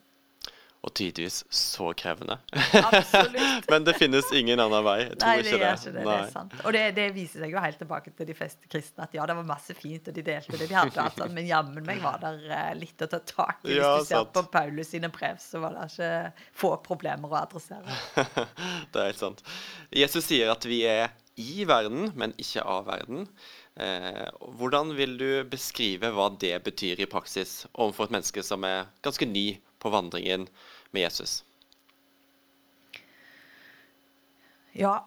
Og 0.86 0.92
tidvis 0.94 1.40
så 1.50 1.88
krevende. 1.98 2.36
Absolutt. 2.78 3.66
Men 3.70 3.86
det 3.86 3.96
finnes 3.98 4.28
ingen 4.36 4.60
annen 4.62 4.84
vei. 4.86 5.00
Jeg 5.00 5.16
tror 5.16 5.32
Nei, 5.32 5.40
det 5.40 5.50
ikke 5.50 5.58
det. 5.62 5.70
Ikke 5.80 5.92
det. 5.96 6.04
det 6.06 6.14
er 6.14 6.28
sant. 6.30 6.54
Og 6.62 6.76
det, 6.76 6.82
det, 6.98 7.06
viser 7.16 7.42
seg 7.42 7.56
jo 7.56 7.62
helt 7.64 7.80
tilbake 7.82 8.12
til 8.14 8.28
de 8.28 8.36
fleste 8.38 8.70
kristne 8.70 9.08
at 9.08 9.16
ja, 9.16 9.26
det 9.26 9.34
var 9.34 9.48
masse 9.48 9.74
fint, 9.74 10.06
og 10.06 10.14
de 10.14 10.24
delte 10.28 10.60
det 10.60 10.68
de 10.70 10.78
hadde, 10.78 11.08
altså, 11.08 11.26
men 11.34 11.48
jammen 11.48 11.82
meg 11.88 12.04
var 12.04 12.20
der 12.22 12.38
uh, 12.52 12.70
litt 12.78 13.02
å 13.02 13.10
ta 13.10 13.18
tak 13.18 13.64
i. 13.64 13.72
Hvis 13.72 13.82
ja, 13.82 13.92
du 13.98 14.06
ser 14.06 14.20
sant. 14.20 14.32
på 14.36 14.46
Paulus 14.54 14.92
sine 14.94 15.10
brev, 15.10 15.42
så 15.42 15.64
var 15.64 15.74
det 15.74 15.90
ikke 15.90 16.48
få 16.62 16.72
problemer 16.86 17.34
å 17.34 17.40
adressere. 17.42 18.00
det 18.94 19.02
er 19.02 19.10
helt 19.10 19.22
sant. 19.24 19.42
Jesus 19.90 20.28
sier 20.28 20.54
at 20.54 20.70
vi 20.70 20.84
er 20.86 21.08
i 21.36 21.66
verden, 21.68 22.12
men 22.14 22.32
ikke 22.40 22.62
av 22.62 22.86
verden. 22.86 23.26
Eh, 23.76 24.28
hvordan 24.58 24.94
vil 24.96 25.18
du 25.20 25.28
beskrive 25.50 26.08
hva 26.16 26.30
det 26.40 26.54
betyr 26.64 27.02
i 27.02 27.08
praksis 27.10 27.66
overfor 27.74 28.08
et 28.08 28.16
menneske 28.16 28.44
som 28.46 28.64
er 28.64 28.88
ganske 29.04 29.28
ny 29.28 29.58
på 29.82 29.92
vandringen 29.92 30.48
med 30.96 31.04
Jesus? 31.04 31.42
Ja, 34.76 34.98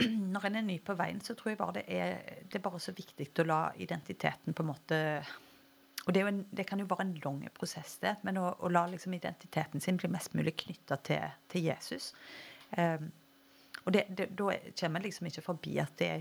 når 0.34 0.48
en 0.48 0.60
er 0.60 0.66
ny 0.66 0.80
på 0.84 0.96
veien, 1.00 1.20
så 1.24 1.36
tror 1.36 1.54
jeg 1.54 1.60
bare 1.60 1.80
det 1.80 1.86
er, 1.88 2.42
det 2.44 2.60
er 2.60 2.66
bare 2.66 2.80
så 2.82 2.92
viktig 2.96 3.30
å 3.40 3.48
la 3.48 3.62
identiteten 3.80 4.56
på 4.56 4.64
en 4.64 4.72
måte 4.74 5.00
og 6.06 6.14
det, 6.16 6.22
en, 6.24 6.44
det 6.56 6.64
kan 6.68 6.80
jo 6.80 6.88
være 6.88 7.04
en 7.04 7.16
lang 7.24 7.42
prosess, 7.56 7.98
det, 8.00 8.14
men 8.24 8.38
å, 8.40 8.46
å 8.64 8.70
la 8.72 8.86
liksom 8.88 9.12
identiteten 9.14 9.82
sin 9.84 9.98
bli 10.00 10.08
mest 10.08 10.32
mulig 10.34 10.54
knytta 10.62 10.96
til, 11.04 11.26
til, 11.52 11.66
Jesus. 11.68 12.14
Um, 12.72 13.10
og 13.84 13.94
det, 13.94 14.04
det, 14.16 14.28
da 14.36 14.52
kommer 14.76 15.00
en 15.00 15.06
liksom 15.06 15.28
ikke 15.30 15.44
forbi 15.44 15.78
at 15.80 15.94
det, 16.00 16.12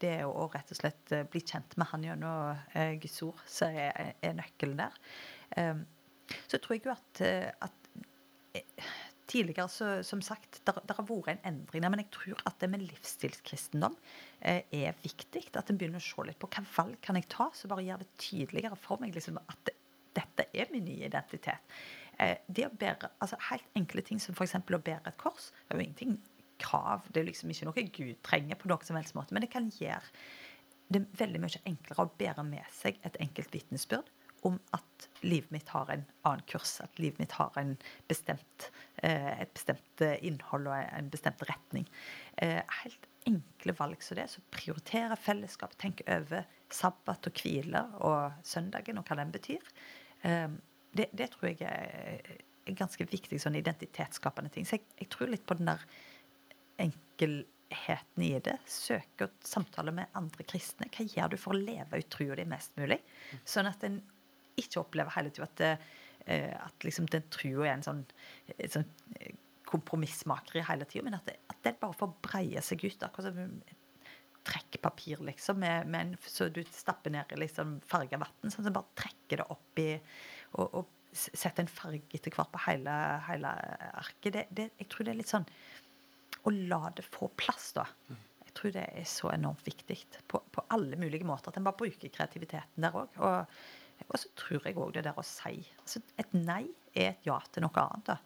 det 0.00 0.14
å 0.24 0.48
rett 0.52 0.72
og 0.72 0.78
slett 0.78 1.12
eh, 1.12 1.26
bli 1.28 1.42
kjent 1.44 1.76
med 1.80 1.90
han 1.92 2.06
gjennom 2.06 2.62
eh, 2.72 2.94
Guds 3.02 3.20
så 3.52 3.68
er, 3.68 4.14
er 4.22 4.36
nøkkelen 4.38 4.80
der. 4.80 5.00
Um, 5.58 5.84
så 6.48 6.58
tror 6.58 6.78
jeg 6.78 6.86
jo 6.86 6.94
at, 6.94 7.20
eh, 7.26 7.50
at 7.60 7.90
eh, 8.56 8.92
tidligere, 9.32 9.68
så, 9.68 9.90
som 10.06 10.22
sagt, 10.24 10.60
der, 10.66 10.80
har 10.96 11.06
vært 11.08 11.32
en 11.34 11.44
endring 11.52 11.84
der. 11.84 11.92
Men 11.92 12.02
jeg 12.04 12.10
tror 12.14 12.42
at 12.48 12.58
det 12.60 12.70
med 12.72 12.84
livsstilskristendom 12.86 13.96
eh, 14.40 14.62
er 14.72 14.98
viktig. 15.04 15.46
At 15.58 15.70
en 15.70 15.80
begynner 15.80 16.02
å 16.02 16.04
se 16.04 16.26
litt 16.28 16.40
på 16.42 16.50
hva 16.52 16.64
valg 16.76 16.98
kan 17.04 17.18
jeg 17.18 17.30
ta, 17.32 17.50
så 17.56 17.70
bare 17.70 17.86
gjør 17.86 18.04
det 18.04 18.10
tydeligere 18.20 18.78
for 18.80 19.02
meg 19.02 19.16
liksom, 19.16 19.40
at 19.42 19.68
det, 19.68 19.76
dette 20.16 20.48
er 20.52 20.72
min 20.72 20.84
nye 20.88 21.08
identitet. 21.08 21.76
Eh, 22.20 22.36
det 22.48 22.68
å 22.68 22.74
bære, 22.76 23.14
altså 23.24 23.38
Helt 23.48 23.78
enkle 23.78 24.04
ting 24.04 24.20
som 24.20 24.36
f.eks. 24.36 24.58
å 24.60 24.84
bære 24.84 25.12
et 25.12 25.20
kors. 25.20 25.50
Det 25.64 25.76
er 25.76 25.80
jo 25.80 25.86
ingenting 25.86 26.18
krav. 26.62 27.10
Det 27.10 27.22
er 27.22 27.28
liksom 27.28 27.52
ikke 27.52 27.68
noe 27.68 27.86
Gud 27.98 28.16
trenger 28.26 28.58
på 28.60 28.70
noen 28.70 28.86
som 28.86 28.98
helst 28.98 29.16
måte. 29.18 29.34
Men 29.34 29.44
det 29.44 29.52
kan 29.52 29.68
gjøre 29.76 30.02
det 30.92 31.06
veldig 31.18 31.40
mye 31.40 31.62
enklere 31.68 32.04
å 32.04 32.12
bære 32.18 32.44
med 32.46 32.74
seg 32.74 32.98
et 33.06 33.16
enkelt 33.22 33.54
vitnesbyrd 33.54 34.10
om 34.42 34.58
at 34.74 35.06
livet 35.22 35.52
mitt 35.54 35.70
har 35.70 35.90
en 35.92 36.02
annen 36.26 36.42
kurs, 36.50 36.74
at 36.82 36.98
livet 36.98 37.20
mitt 37.22 37.34
har 37.38 37.54
bestemt, 38.10 38.70
eh, 39.02 39.40
et 39.42 39.52
bestemt 39.54 40.02
eh, 40.02 40.18
innhold 40.26 40.66
og 40.66 40.74
en 40.80 41.10
bestemt 41.12 41.42
retning. 41.46 41.86
Eh, 42.42 42.58
helt 42.82 43.06
enkle 43.30 43.74
valg 43.78 44.02
som 44.02 44.18
det, 44.18 44.26
så 44.32 44.42
prioritere 44.50 45.16
fellesskap, 45.16 45.76
Tenk 45.78 46.02
over 46.10 46.48
sabbat 46.72 47.28
og 47.30 47.38
hvile 47.38 47.84
og 48.02 48.32
søndagen 48.42 48.98
og 48.98 49.06
hva 49.06 49.20
den 49.20 49.30
betyr. 49.30 49.62
Det, 50.22 51.06
det 51.12 51.28
tror 51.30 51.50
jeg 51.50 51.60
er 51.68 52.74
ganske 52.78 53.06
viktig 53.10 53.38
sånn 53.42 53.58
identitetsskapende 53.58 54.50
ting. 54.50 54.66
Så 54.66 54.78
jeg, 54.78 54.86
jeg 54.98 55.10
tror 55.12 55.30
litt 55.30 55.46
på 55.46 55.54
den 55.58 55.70
der 55.70 55.84
enkelheten 56.82 58.24
i 58.26 58.32
det. 58.44 58.56
Søke 58.68 59.28
og 59.28 59.46
samtale 59.46 59.94
med 59.94 60.18
andre 60.18 60.46
kristne. 60.48 60.90
Hva 60.92 61.06
gjør 61.06 61.32
du 61.32 61.38
for 61.40 61.54
å 61.54 61.62
leve 61.62 62.02
ut 62.02 62.10
trua 62.12 62.38
di 62.38 62.46
mest 62.48 62.74
mulig? 62.80 63.00
Sånn 63.48 63.70
at 63.70 63.84
en 63.88 64.00
ikke 64.60 64.82
opplever 64.82 65.14
hele 65.16 65.32
tida 65.32 65.48
at, 65.48 65.62
uh, 66.28 66.56
at 66.66 66.86
liksom 66.86 67.08
den 67.12 67.24
trua 67.32 67.68
er 67.68 67.76
en 67.76 67.86
sånn, 67.86 68.02
sånn 68.68 68.88
eh, 69.18 69.32
kompromissmakeri 69.68 70.64
hele 70.68 70.84
tida, 70.88 71.06
men 71.06 71.16
at 71.16 71.30
det, 71.30 71.38
at 71.48 71.62
den 71.64 71.78
bare 71.80 71.96
får 71.96 72.12
breie 72.24 72.64
seg 72.64 72.84
ut. 72.84 73.06
Akkurat 73.06 73.32
som 73.32 73.62
trekkpapir, 74.42 75.22
liksom, 75.24 75.60
med, 75.62 75.86
med 75.86 76.00
en, 76.00 76.16
så 76.26 76.48
du 76.52 76.60
stapper 76.74 77.14
ned 77.14 77.30
i 77.32 77.38
liksom, 77.44 77.78
farga 77.86 78.18
vann. 78.20 78.50
Sånn 78.50 78.66
som 78.66 78.74
bare 78.74 78.90
trekker 78.98 79.40
det 79.40 79.46
opp 79.54 79.80
i 79.80 79.88
og, 80.58 80.66
og 80.82 80.90
setter 81.12 81.62
en 81.62 81.70
farge 81.70 82.16
etter 82.16 82.32
hvert 82.32 82.50
på 82.52 82.60
hele, 82.66 82.92
hele 83.28 83.52
arket. 84.00 84.32
Det, 84.34 84.44
det, 84.50 84.68
jeg 84.80 84.88
tror 84.92 85.06
det 85.06 85.12
er 85.12 85.20
litt 85.20 85.32
sånn 85.32 85.46
og 86.42 86.58
la 86.70 86.90
det 86.96 87.04
få 87.06 87.30
plass, 87.38 87.72
da. 87.76 87.86
Jeg 88.42 88.54
tror 88.58 88.74
det 88.74 88.84
er 88.84 89.06
så 89.08 89.30
enormt 89.32 89.62
viktig 89.64 89.96
på, 90.28 90.42
på 90.52 90.64
alle 90.74 90.98
mulige 91.00 91.26
måter. 91.28 91.52
At 91.52 91.60
en 91.60 91.66
bare 91.68 91.78
bruker 91.78 92.12
kreativiteten 92.12 92.84
der 92.84 92.98
òg. 92.98 93.16
Og, 93.22 93.54
og, 94.08 94.16
så 94.18 94.32
tror 94.36 94.66
jeg 94.66 94.76
òg 94.76 94.92
det 94.96 95.06
der 95.06 95.18
å 95.18 95.24
si 95.24 95.62
altså 95.78 96.02
Et 96.20 96.34
nei 96.36 96.66
er 96.92 97.14
et 97.14 97.28
ja 97.28 97.38
til 97.52 97.64
noe 97.64 97.84
annet. 97.86 98.10
da. 98.10 98.18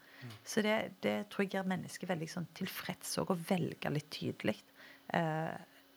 Så 0.42 0.64
det, 0.64 0.76
det, 1.04 1.16
tror 1.30 1.44
jeg 1.44 1.54
gjør 1.54 1.68
mennesket 1.70 2.10
veldig 2.10 2.28
sånn 2.32 2.48
tilfreds 2.56 3.18
òg, 3.22 3.30
å 3.30 3.40
velge 3.50 3.92
litt 3.92 4.08
tydelig. 4.10 4.56
Eh, 5.14 5.56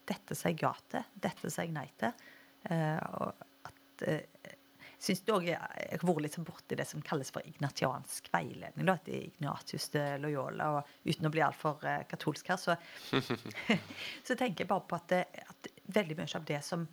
dette 0.10 0.38
sier 0.38 0.54
jeg 0.54 0.64
ja 0.66 0.74
til, 0.92 1.08
dette 1.16 1.50
sier 1.50 1.70
jeg 1.70 1.76
nei 1.78 1.88
til. 2.02 2.28
Eh, 2.70 3.00
og 3.24 3.70
at 3.70 4.06
eh, 4.06 4.54
syns 5.00 5.22
du 5.24 5.32
òg 5.34 5.48
jeg 5.48 5.58
har 5.60 6.04
vært 6.04 6.24
litt 6.26 6.36
sånn 6.36 6.48
borti 6.48 6.76
det 6.76 6.86
som 6.88 7.04
kalles 7.06 7.32
for 7.32 7.46
ignatiansk 7.48 8.28
veiledning. 8.34 8.86
da, 8.86 8.98
etter 9.00 9.16
Ignatius 9.30 9.90
de 9.96 10.06
Loyola, 10.20 10.70
og 10.78 11.10
Uten 11.10 11.30
å 11.30 11.34
bli 11.34 11.44
altfor 11.46 11.80
uh, 11.88 12.02
katolsk 12.10 12.52
her, 12.52 12.60
så, 12.60 12.76
så 14.28 14.36
tenker 14.36 14.66
jeg 14.66 14.72
bare 14.72 14.88
på 14.90 15.00
at, 15.00 15.14
det, 15.14 15.46
at 15.48 15.72
veldig 15.96 16.20
mye 16.20 16.36
av 16.36 16.48
det 16.50 16.60
som 16.68 16.84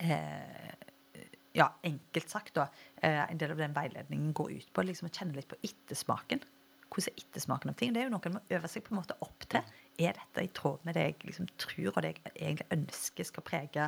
eh, 0.00 0.72
ja, 1.52 1.68
enkelt 1.82 2.30
sagt, 2.30 2.54
da, 2.54 2.68
eh, 3.02 3.30
en 3.30 3.38
del 3.38 3.54
av 3.54 3.60
den 3.60 3.74
veiledningen 3.76 4.32
går 4.36 4.52
ut 4.52 4.72
på 4.72 4.84
liksom, 4.86 5.10
å 5.10 5.14
kjenne 5.14 5.36
litt 5.36 5.50
på 5.50 5.58
ettersmaken. 5.66 6.42
Hvordan 6.90 7.12
er 7.12 7.24
ettersmaken 7.24 7.70
av 7.70 7.78
ting? 7.78 7.92
Det 7.94 8.02
er 8.02 8.08
jo 8.08 8.14
noe 8.16 8.32
man 8.32 8.40
må 8.40 8.56
øve 8.56 8.70
seg 8.70 8.84
på 8.86 8.94
en 8.94 9.00
måte 9.00 9.18
opp 9.22 9.46
til. 9.50 9.62
Er 10.00 10.16
dette 10.18 10.42
i 10.42 10.50
tråd 10.54 10.86
med 10.86 10.96
det 10.98 11.06
jeg 11.06 11.18
liksom 11.28 11.50
tror 11.60 11.92
og 11.92 12.02
det 12.02 12.14
jeg 12.16 12.32
egentlig 12.34 12.66
ønsker 12.74 13.28
skal 13.28 13.46
prege 13.46 13.86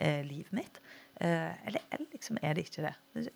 eh, 0.00 0.22
livet 0.26 0.54
mitt? 0.56 0.80
Eh, 1.20 1.66
eller, 1.68 1.84
eller 1.90 2.08
liksom 2.14 2.40
er 2.42 2.56
det 2.56 2.66
ikke 2.68 2.88
det? 2.88 3.28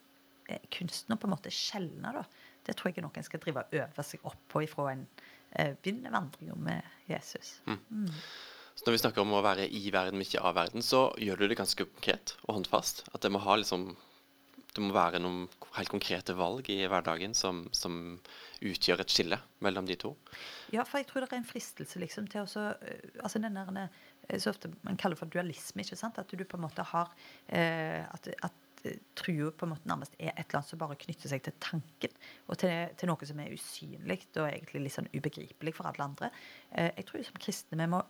Kunstner 0.73 1.21
på 1.21 1.29
en 1.29 1.35
måte 1.35 1.53
skjelner, 1.53 2.21
da, 2.21 2.51
det 2.65 2.77
tror 2.77 2.89
jeg 2.89 2.97
ikke 2.97 3.05
noen 3.07 3.27
skal 3.27 3.43
drive 3.43 3.65
og 3.65 3.79
øve 3.81 4.05
seg 4.05 4.27
opp 4.29 4.41
på 4.53 4.65
ifra 4.65 4.91
en 4.93 5.07
eh, 5.53 5.75
begynner 5.77 6.15
vandringa 6.15 6.57
med 6.57 6.97
Jesus. 7.09 7.59
Mm. 7.69 7.79
Mm. 7.91 8.11
Så 8.75 8.87
når 8.87 8.97
vi 8.97 9.03
snakker 9.05 9.23
om 9.23 9.37
å 9.37 9.45
være 9.45 9.69
i 9.69 9.85
verden, 9.95 10.19
men 10.19 10.27
ikke 10.27 10.43
av 10.43 10.57
verden, 10.57 10.83
så 10.83 11.07
gjør 11.21 11.41
du 11.41 11.47
det 11.49 11.61
ganske 11.61 11.87
konkret 11.87 12.35
og 12.47 12.59
håndfast. 12.59 13.05
At 13.15 13.23
det 13.23 13.31
må 13.33 13.43
ha 13.45 13.57
liksom 13.61 13.93
det 14.75 14.83
må 14.83 14.91
være 14.91 15.21
noen 15.23 15.45
helt 15.77 15.91
konkrete 15.93 16.35
valg 16.35 16.67
i 16.73 16.81
hverdagen 16.91 17.35
som, 17.39 17.63
som, 17.71 18.19
utgjør 18.65 19.03
et 19.05 19.13
skille 19.13 19.37
mellom 19.63 19.87
de 19.87 19.95
to. 20.01 20.15
Ja, 20.73 20.87
for 20.89 20.99
jeg 20.99 21.07
tror 21.11 21.23
det 21.23 21.35
er 21.35 21.43
en 21.43 21.47
fristelse 21.47 22.01
liksom 22.01 22.27
til 22.33 22.43
å 22.43 22.63
eh, 22.81 23.21
altså 23.21 23.43
den 23.43 23.59
der, 23.59 23.71
eh, 23.77 23.99
så 24.39 24.53
ofte 24.53 24.71
man 24.83 24.99
kaller 25.01 25.19
for 25.19 25.31
dualisme. 25.31 25.85
ikke 25.85 25.99
sant? 25.99 26.19
At 26.21 26.31
du 26.31 26.45
på 26.45 26.59
en 26.59 26.65
måte 26.65 26.85
har 26.91 27.13
eh, 27.47 28.03
at, 28.05 28.29
at 28.47 28.85
eh, 28.89 28.99
trua 29.19 29.53
på 29.53 29.67
en 29.67 29.75
måte 29.75 29.91
nærmest 29.91 30.17
er 30.19 30.33
et 30.33 30.47
eller 30.47 30.61
annet 30.61 30.73
som 30.73 30.81
bare 30.81 30.99
knytter 31.05 31.33
seg 31.33 31.45
til 31.45 31.57
tanken, 31.63 32.19
og 32.49 32.59
til, 32.63 32.75
til 32.99 33.11
noe 33.11 33.31
som 33.31 33.41
er 33.45 33.55
usynlig 33.55 34.21
og 34.37 34.47
egentlig 34.49 34.87
litt 34.87 34.97
sånn 34.97 35.13
ubegripelig 35.15 35.77
for 35.77 35.91
alle 35.91 36.11
andre. 36.11 36.31
Eh, 36.73 36.91
jeg 37.01 37.09
tror 37.11 37.27
som 37.31 37.41
kristne 37.43 37.81
vi 37.81 37.91
må 37.97 38.03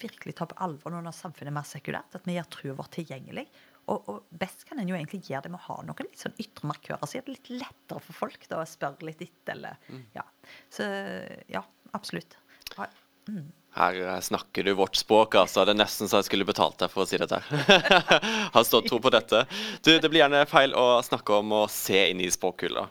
virkelig 0.00 0.36
ta 0.38 0.46
på 0.46 0.58
alvor 0.62 0.94
når 0.94 1.10
samfunnet 1.14 1.50
er 1.50 1.56
mer 1.56 1.66
sekulært, 1.66 2.14
at 2.14 2.26
vi 2.26 2.36
gjør 2.36 2.50
trua 2.54 2.78
vår 2.78 2.90
tilgjengelig. 2.94 3.46
Og, 3.90 4.04
og, 4.12 4.18
best 4.38 4.62
kan 4.68 4.78
en 4.78 4.90
jo 4.90 4.94
egentlig 4.94 5.24
gjøre 5.26 5.48
det 5.48 5.50
med 5.50 5.58
å 5.58 5.66
ha 5.66 5.80
noen 5.82 6.06
litt 6.06 6.20
sånn 6.20 6.36
ytre 6.38 6.68
markører, 6.70 7.08
så 7.08 7.18
gjør 7.18 7.26
det 7.26 7.34
litt 7.34 7.50
lettere 7.64 8.02
for 8.04 8.18
folk 8.20 8.44
da, 8.46 8.60
å 8.62 8.68
spørre 8.68 9.08
litt 9.08 9.24
etter. 9.24 9.56
Eller, 9.56 9.80
mm. 9.90 10.04
ja. 10.14 10.24
Så 10.70 10.86
ja, 11.50 11.64
absolutt. 11.96 12.36
Ja. 12.76 12.86
Mm. 13.30 13.48
Her 13.70 13.94
eh, 14.02 14.20
snakker 14.20 14.64
du 14.66 14.72
vårt 14.74 14.96
språk, 14.98 15.36
altså. 15.38 15.62
Det 15.64 15.74
er 15.76 15.78
nesten 15.78 16.10
så 16.10 16.18
jeg 16.18 16.26
skulle 16.26 16.46
betalt 16.48 16.80
deg 16.80 16.90
for 16.90 17.04
å 17.04 17.08
si 17.08 17.20
dette. 17.20 17.38
Har 18.54 18.66
stått 18.66 18.88
tro 18.90 18.98
på 19.02 19.12
dette. 19.14 19.44
Du, 19.84 19.92
det 19.94 20.10
blir 20.10 20.24
gjerne 20.24 20.42
feil 20.50 20.74
å 20.74 20.98
snakke 21.06 21.38
om 21.38 21.54
å 21.54 21.62
se 21.70 22.02
inn 22.10 22.22
i 22.24 22.30
språkhylla. 22.34 22.88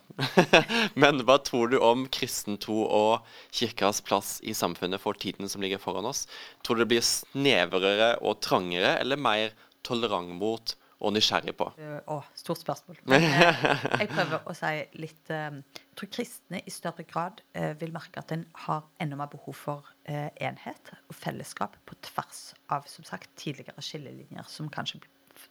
Men 1.02 1.24
hva 1.28 1.40
tror 1.44 1.74
du 1.74 1.80
om 1.84 2.08
kristen 2.08 2.60
tro 2.64 2.86
og 2.86 3.28
kirkas 3.52 4.00
plass 4.06 4.38
i 4.40 4.56
samfunnet 4.56 5.04
for 5.04 5.20
tiden 5.20 5.52
som 5.52 5.64
ligger 5.64 5.84
foran 5.84 6.08
oss? 6.08 6.28
Tror 6.64 6.80
du 6.80 6.86
det 6.86 6.92
blir 6.96 7.06
snevrere 7.06 8.14
og 8.24 8.40
trangere, 8.46 8.96
eller 9.02 9.20
mer 9.20 9.52
tolerant 9.84 10.32
mot 10.40 10.76
og 11.00 11.14
nysgjerrig 11.16 11.56
på? 11.60 11.70
Uh, 11.80 12.00
å, 12.12 12.22
stort 12.40 12.64
spørsmål. 12.64 13.04
Jeg 13.12 14.10
prøver 14.16 14.48
å 14.48 14.56
si 14.56 14.72
litt 15.00 15.32
Jeg 15.32 15.89
tror 16.00 16.12
kristne 16.16 16.62
i 16.64 16.74
større 16.74 17.04
grad 17.08 17.44
vil 17.82 17.94
merke 17.96 18.22
at 18.22 18.32
en 18.36 18.46
har 18.66 18.88
enda 19.04 19.20
mer 19.20 19.30
behov 19.32 19.58
for 19.58 19.94
enhet 20.08 20.92
og 20.96 21.16
fellesskap 21.16 21.78
på 21.86 21.98
tvers 22.08 22.54
av 22.72 22.88
som 22.88 23.08
sagt, 23.08 23.32
tidligere 23.40 23.84
skillelinjer 23.84 24.48
som 24.48 24.72
kanskje 24.72 25.02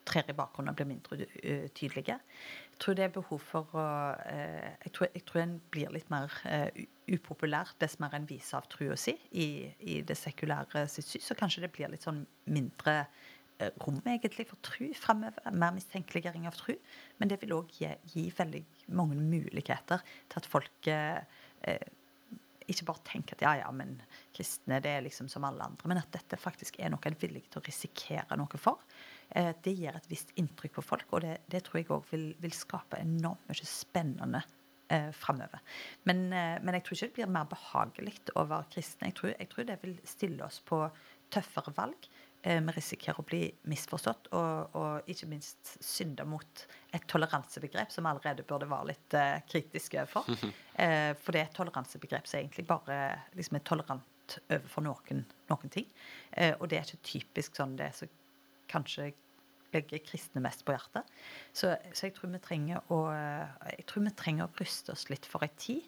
trer 0.05 0.27
i 0.29 0.35
bakgrunnen 0.37 0.71
og 0.71 0.77
blir 0.77 0.89
mindre 0.89 1.25
tydelige. 1.77 2.17
Jeg 2.19 2.81
tror 2.81 2.97
det 2.97 3.05
er 3.05 3.13
behov 3.13 3.41
for 3.41 3.77
å 3.77 3.85
jeg 4.29 4.93
tror, 4.93 5.09
jeg, 5.13 5.23
tror, 5.25 5.41
en 5.41 5.57
blir 5.73 5.93
litt 5.93 6.11
mer 6.13 6.33
upopulær 7.09 7.73
dess 7.81 7.97
mer 8.01 8.13
en 8.17 8.27
viser 8.29 8.59
av 8.59 8.69
trua 8.69 8.97
si 8.99 9.15
i, 9.31 9.49
i 9.79 10.01
det 10.05 10.17
sekulære 10.17 10.85
sitt 10.91 11.07
syn. 11.07 11.25
Så 11.25 11.37
kanskje 11.39 11.65
det 11.65 11.73
blir 11.75 11.91
litt 11.91 12.05
sånn 12.05 12.25
mindre 12.49 13.03
rom 13.83 13.99
egentlig 14.07 14.47
for 14.49 14.59
tru 14.63 14.89
fremover. 14.95 15.51
Mer 15.51 15.73
mistenkeliggjøring 15.75 16.47
av 16.47 16.57
tru. 16.57 16.75
Men 17.19 17.31
det 17.31 17.39
vil 17.41 17.55
òg 17.57 17.73
gi, 17.75 17.89
gi, 18.13 18.27
veldig 18.35 18.63
mange 18.95 19.17
muligheter 19.19 20.03
til 20.29 20.41
at 20.41 20.49
folk 20.49 20.89
eh, 20.91 21.21
eh, 21.67 21.87
ikke 22.69 22.85
bare 22.89 23.05
tenker 23.07 23.37
at 23.37 23.43
ja, 23.43 23.53
ja, 23.63 23.69
men 23.73 23.95
kristne 24.35 24.79
det 24.83 24.91
er 24.93 25.03
liksom 25.05 25.29
som 25.31 25.45
alle 25.47 25.65
andre. 25.65 25.89
Men 25.89 26.01
at 26.01 26.11
dette 26.13 26.37
faktisk 26.39 26.79
er 26.79 26.91
noe 26.93 27.01
en 27.07 27.15
er 27.15 27.21
villig 27.21 27.45
til 27.47 27.61
å 27.61 27.65
risikere 27.65 28.37
noe 28.39 28.61
for. 28.61 28.83
Eh, 29.29 29.51
det 29.65 29.75
gir 29.77 29.95
et 29.95 30.09
visst 30.11 30.33
inntrykk 30.39 30.77
på 30.77 30.85
folk, 30.85 31.09
og 31.13 31.25
det, 31.25 31.39
det 31.49 31.63
tror 31.65 31.81
jeg 31.81 31.91
òg 31.95 32.07
vil, 32.11 32.29
vil, 32.41 32.55
skape 32.55 33.01
enormt 33.01 33.49
mye 33.49 33.69
spennende 33.69 34.43
eh, 34.93 35.09
framover. 35.17 35.61
Men, 36.09 36.27
eh, 36.29 36.57
men, 36.61 36.77
jeg 36.77 36.85
tror 36.85 36.97
ikke 36.97 37.09
det 37.09 37.17
blir 37.19 37.33
mer 37.39 37.49
behagelig 37.49 38.17
å 38.35 38.45
være 38.49 38.69
kristen. 38.75 39.09
Jeg 39.09 39.35
jeg 39.37 39.51
tror 39.53 39.69
det 39.69 39.79
vil 39.83 39.97
stille 40.07 40.45
oss 40.45 40.61
på 40.65 40.83
tøffere 41.33 41.73
valg. 41.77 42.09
Eh, 42.41 42.61
vi 42.63 42.71
risikerer 42.71 43.19
å 43.19 43.25
bli 43.27 43.41
misforstått 43.67 44.29
og, 44.31 44.75
og, 44.79 45.09
ikke 45.11 45.27
minst 45.27 45.73
synde 45.83 46.23
mot 46.23 46.61
et 46.95 47.03
toleransebegrep 47.11 47.91
som 47.91 48.07
allerede 48.07 48.45
burde 48.47 48.69
være 48.69 48.93
litt 48.93 49.15
uh, 49.19 49.41
kritiske 49.49 50.05
for. 50.07 50.29
Uh, 50.31 51.11
for 51.21 51.35
det 51.35 51.41
er 51.41 51.49
et 51.49 51.57
toleransebegrep 51.57 52.29
som 52.29 52.39
egentlig 52.39 52.63
bare 52.69 53.01
liksom, 53.35 53.59
er 53.59 53.65
tolerant 53.67 54.37
overfor 54.47 54.85
noen, 54.87 55.25
noen 55.51 55.73
ting. 55.73 55.89
Uh, 56.31 56.53
og 56.61 56.69
det 56.71 56.79
er 56.79 56.87
ikke 56.87 57.09
typisk 57.11 57.59
sånn 57.59 57.75
det 57.79 57.91
som 57.97 58.15
kanskje 58.71 59.11
legger 59.73 59.99
kristne 60.07 60.41
mest 60.41 60.63
på 60.65 60.73
hjertet. 60.73 61.11
Så, 61.51 61.73
så 61.91 62.07
jeg, 62.07 62.15
tror 62.15 62.31
å, 62.31 63.01
jeg, 63.11 63.85
tror 63.89 64.07
vi 64.07 64.15
trenger 64.15 64.47
å 64.47 64.53
ruste 64.61 64.95
oss 64.95 65.09
litt 65.11 65.27
for 65.27 65.43
ei 65.43 65.51
tid 65.59 65.83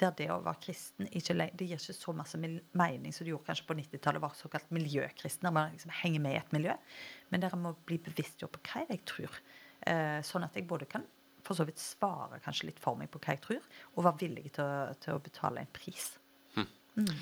der 0.00 0.12
det 0.18 0.28
å 0.32 0.40
være 0.42 0.60
kristen 0.64 1.08
ikke, 1.10 1.36
det 1.52 1.66
gir 1.68 1.78
ikke 1.78 1.96
så 1.96 2.14
masse 2.16 2.38
mening 2.40 3.14
som 3.14 3.26
det 3.26 3.32
gjorde 3.32 3.48
kanskje 3.50 3.66
på 3.68 3.76
90-tallet, 3.78 4.20
å 4.20 4.26
være 4.26 4.40
såkalt 4.40 4.70
miljøkristen, 4.74 5.46
der 5.46 5.54
man 5.54 5.74
liksom 5.74 5.92
henger 6.02 6.24
med 6.24 6.36
i 6.36 6.40
et 6.40 6.54
miljø. 6.56 6.76
Men 7.32 7.44
der 7.44 7.56
må 7.60 7.74
bli 7.88 7.98
bevisstgjort 8.02 8.56
på 8.56 8.62
hva 8.68 8.86
jeg 8.88 9.02
tror. 9.08 9.42
Eh, 9.86 10.18
sånn 10.26 10.46
at 10.46 10.56
jeg 10.56 10.68
både 10.70 10.88
kan 10.90 11.06
for 11.42 11.58
så 11.58 11.66
vidt 11.66 11.80
svare 11.82 12.38
kanskje 12.42 12.68
litt 12.68 12.80
for 12.82 12.98
meg 12.98 13.10
på 13.12 13.20
hva 13.22 13.34
jeg 13.34 13.42
tror, 13.44 13.70
og 13.96 14.06
være 14.06 14.20
villig 14.22 14.52
til 14.56 14.64
å, 14.64 14.92
til 15.02 15.16
å 15.16 15.22
betale 15.22 15.64
en 15.64 15.72
pris. 15.74 16.12
Hm. 16.56 16.68
Mm. 17.02 17.16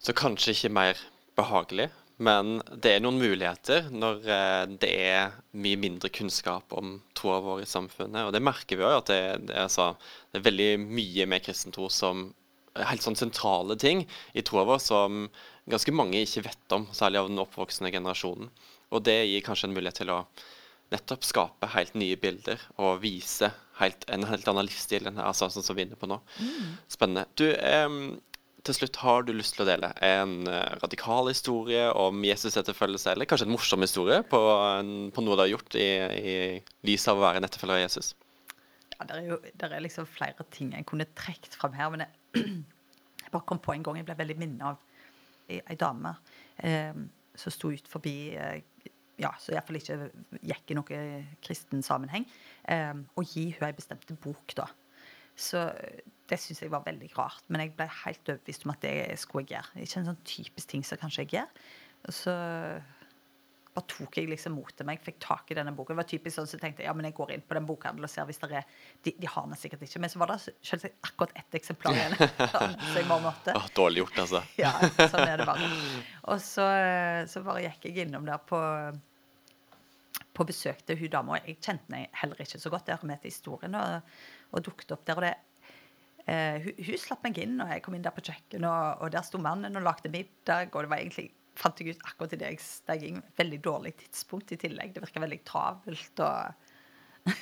Så 0.00 0.16
kanskje 0.16 0.54
ikke 0.56 0.72
mer 0.72 1.02
behagelig, 1.36 1.90
men 2.20 2.58
det 2.76 2.90
er 2.94 3.00
noen 3.00 3.16
muligheter 3.20 3.86
når 3.88 4.26
eh, 4.28 4.64
det 4.82 4.90
er 5.08 5.38
mye 5.56 5.78
mindre 5.80 6.10
kunnskap 6.12 6.74
om 6.76 6.98
troa 7.16 7.38
vår 7.44 7.62
i 7.64 7.68
samfunnet. 7.68 8.26
Og 8.26 8.34
det 8.36 8.42
merker 8.44 8.76
vi 8.76 8.84
òg, 8.84 8.98
at 8.98 9.08
det, 9.12 9.22
det, 9.48 9.56
altså, 9.62 9.94
det, 10.28 10.42
er 10.42 10.48
veldig 10.50 10.70
mye 10.84 11.26
med 11.32 11.46
kristen 11.46 11.72
tro 11.72 11.88
som 11.92 12.28
helt 12.76 13.02
sånn 13.02 13.18
sentrale 13.18 13.74
ting 13.80 14.04
i 14.36 14.44
troa 14.46 14.66
vår 14.68 14.82
som 14.84 15.24
ganske 15.70 15.94
mange 15.96 16.20
ikke 16.20 16.44
vet 16.50 16.76
om, 16.76 16.86
særlig 16.92 17.22
av 17.22 17.32
den 17.32 17.40
oppvoksende 17.40 17.92
generasjonen. 17.94 18.52
Og 18.92 19.04
det 19.06 19.16
gir 19.30 19.44
kanskje 19.46 19.70
en 19.70 19.76
mulighet 19.78 20.02
til 20.02 20.12
å 20.12 20.22
nettopp 20.90 21.24
skape 21.24 21.72
helt 21.72 21.96
nye 21.96 22.18
bilder 22.20 22.60
og 22.82 23.00
vise 23.04 23.48
helt, 23.80 24.04
en 24.12 24.26
helt 24.28 24.48
annen 24.50 24.66
livsstil 24.66 25.08
enn 25.08 25.20
altså, 25.22 25.48
sånn 25.48 25.64
som 25.64 25.78
vi 25.78 25.86
er 25.86 25.88
inne 25.88 26.00
på 26.00 26.10
nå. 26.10 26.18
Mm. 26.36 26.72
Spennende. 26.90 27.28
Du, 27.38 27.46
eh, 27.54 27.88
til 28.66 28.76
slutt 28.76 28.98
har 29.00 29.24
du 29.24 29.32
lyst 29.34 29.56
til 29.56 29.64
å 29.64 29.68
dele 29.68 29.90
en 30.04 30.48
eh, 30.48 30.72
radikal 30.82 31.30
historie 31.30 31.86
om 31.96 32.24
Jesus 32.26 32.58
etterfølgelse, 32.60 33.14
eller 33.14 33.28
kanskje 33.28 33.46
en 33.48 33.54
morsom 33.54 33.84
historie 33.84 34.20
på, 34.28 34.40
på 35.14 35.24
noe 35.24 35.38
du 35.38 35.44
har 35.44 35.52
gjort 35.52 35.78
i, 35.80 35.88
i 36.20 36.34
lys 36.88 37.06
av 37.10 37.20
å 37.20 37.24
være 37.24 37.40
en 37.40 37.48
etterfølger 37.48 37.78
av 37.78 37.84
Jesus? 37.84 38.12
Ja, 38.96 39.06
det 39.08 39.16
er 39.16 39.30
jo 39.30 39.40
der 39.62 39.76
er 39.76 39.84
liksom 39.84 40.08
flere 40.10 40.44
ting 40.52 40.74
jeg 40.76 40.88
kunne 40.88 41.08
trukket 41.16 41.56
fram 41.56 41.76
her. 41.76 41.92
Men 41.94 42.04
jeg, 42.04 42.44
jeg, 43.24 43.32
bare 43.32 43.48
kom 43.48 43.62
på 43.64 43.74
en 43.76 43.86
gang 43.86 44.00
jeg 44.00 44.08
ble 44.10 44.18
veldig 44.20 44.38
minnet 44.42 44.66
av 44.72 44.86
ei 45.50 45.76
dame 45.78 46.12
eh, 46.62 46.92
som 47.40 47.54
sto 47.54 47.72
ut 47.72 47.88
forbi 47.90 48.14
eh, 48.36 48.60
ja, 49.20 49.32
så 49.40 49.54
iallfall 49.54 49.80
ikke 49.80 49.96
gikk 50.48 50.72
i 50.72 50.76
noe 50.78 51.00
kristen 51.44 51.82
sammenheng, 51.84 52.24
eh, 52.72 52.94
og 53.16 53.26
gi 53.28 53.50
hun 53.56 53.66
ei 53.66 53.74
bestemt 53.76 54.12
bok, 54.22 54.54
da. 54.56 54.68
Så 55.36 55.64
det 56.30 56.38
syns 56.40 56.62
jeg 56.62 56.72
var 56.72 56.86
veldig 56.86 57.10
rart. 57.16 57.44
Men 57.48 57.64
jeg 57.64 57.74
ble 57.78 57.88
helt 58.04 58.32
overbevist 58.32 58.66
om 58.66 58.74
at 58.74 58.84
det 58.84 58.94
skulle 59.20 59.44
jeg 59.46 59.58
gjøre. 59.58 59.84
Ikke 59.84 60.00
en 60.00 60.08
sånn 60.12 60.24
typisk 60.28 60.70
ting 60.70 60.86
som 60.86 61.00
kanskje 61.00 61.26
jeg 61.26 61.36
gjør. 61.38 61.68
Og 62.08 62.16
så 62.16 62.34
bare 63.70 63.86
tok 63.86 64.16
jeg 64.18 64.26
liksom 64.30 64.56
mot 64.58 64.70
til 64.74 64.86
meg. 64.88 65.02
Fikk 65.04 65.20
tak 65.22 65.50
i 65.52 65.56
denne 65.58 65.72
boka. 65.76 65.94
Det 65.94 66.00
var 66.00 66.08
typisk 66.10 66.36
sånn 66.36 66.48
så 66.50 66.56
jeg 66.56 66.64
tenkte 66.64 66.86
ja, 66.86 66.94
men 66.96 67.06
jeg 67.06 67.14
går 67.18 67.34
inn 67.36 67.44
på 67.46 67.58
den 67.58 67.68
bokhandelen 67.68 68.08
og 68.08 68.10
ser 68.10 68.26
hvis 68.26 68.40
det 68.42 68.50
er 68.62 68.72
De, 69.06 69.12
de 69.14 69.30
har 69.30 69.46
den 69.46 69.60
sikkert 69.60 69.84
ikke. 69.86 70.02
Men 70.02 70.12
så 70.12 70.22
var 70.22 70.32
det 70.32 70.38
selvsagt 70.46 71.06
akkurat 71.06 71.36
ett 71.38 71.60
eksemplar 71.60 71.98
igjen. 71.98 72.16
så 72.54 72.96
jeg 72.98 73.06
bare 73.10 73.26
måtte. 73.26 73.54
Oh, 73.58 73.68
dårlig 73.76 74.04
gjort, 74.04 74.24
altså. 74.24 74.42
ja, 74.64 74.72
sånn 75.02 75.26
er 75.26 75.42
det 75.42 75.46
bare. 75.50 75.70
Og 76.32 76.42
så, 76.42 76.66
så 77.30 77.44
bare 77.46 77.68
gikk 77.68 77.90
jeg 77.90 78.06
innom 78.06 78.26
der 78.28 78.42
på 78.46 78.58
på 80.36 80.44
besøk 80.46 80.78
til 80.86 80.96
hun 80.96 81.10
dama. 81.12 81.38
Jeg 81.42 81.58
kjente 81.58 81.90
henne 81.90 82.06
heller 82.16 82.38
ikke 82.40 82.60
så 82.62 82.70
godt. 82.72 82.88
Har 82.88 83.06
med 83.06 83.20
til 83.20 83.32
historien 83.32 83.74
og, 83.76 84.12
og 84.54 84.62
dukket 84.64 84.94
opp 84.94 85.02
der. 85.06 85.18
og 85.18 85.26
det 85.26 85.34
Uh, 86.30 86.62
hun, 86.62 86.74
hun, 86.86 86.98
slapp 87.00 87.24
meg 87.26 87.38
inn, 87.42 87.56
og 87.58 87.70
jeg 87.72 87.82
kom 87.82 87.96
inn 87.96 88.04
der 88.04 88.14
på 88.14 88.22
kjøkkenet, 88.22 88.68
og, 88.70 89.02
og 89.02 89.10
der 89.10 89.24
sto 89.26 89.40
mannen 89.42 89.78
og 89.80 89.82
lagde 89.82 90.12
middag. 90.12 90.70
Og 90.70 90.86
det 90.86 90.92
var 90.92 91.02
egentlig, 91.02 91.26
fant 91.58 91.80
jeg 91.82 91.96
ut 91.96 92.04
akkurat 92.06 92.36
idet 92.36 92.52
jeg 92.52 92.62
steg 92.62 93.06
inn, 93.08 93.22
veldig 93.40 93.60
dårlig 93.64 93.96
tidspunkt 94.04 94.54
i 94.54 94.60
tillegg. 94.60 94.94
Det 94.94 95.02
virka 95.02 95.24
veldig 95.24 95.40
travelt. 95.48 96.22
og 96.22 97.34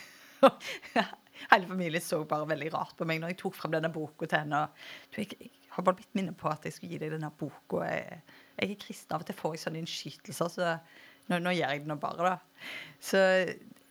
Hele 1.52 1.68
familien 1.68 2.02
så 2.02 2.22
bare 2.26 2.48
veldig 2.50 2.70
rart 2.74 2.96
på 2.98 3.06
meg 3.06 3.20
når 3.20 3.34
jeg 3.34 3.40
tok 3.42 3.58
frem 3.58 3.74
denne 3.76 3.92
boka 3.92 4.26
til 4.26 4.40
henne. 4.40 4.64
Du, 5.12 5.20
jeg, 5.20 5.36
jeg, 5.36 5.52
har 5.74 5.84
bare 5.86 6.00
blitt 6.00 6.16
minnet 6.18 6.38
på 6.40 6.48
at 6.50 6.64
jeg 6.66 6.74
skulle 6.78 6.96
gi 6.96 7.02
deg 7.04 7.12
denne 7.14 7.30
boka. 7.38 7.84
Jeg, 7.86 8.22
jeg 8.56 8.72
er 8.72 8.80
kristen. 8.86 9.12
Av 9.14 9.22
og 9.22 9.28
til 9.28 9.38
får 9.38 9.54
jeg 9.54 9.64
sånne 9.66 9.82
innskytelser, 9.84 10.54
så 10.56 10.72
nå, 11.28 11.42
nå 11.44 11.52
gjør 11.58 11.76
jeg 11.76 11.84
det 11.84 11.92
nå 11.92 11.98
bare, 12.00 12.32
da. 12.32 12.64
Så 13.04 13.20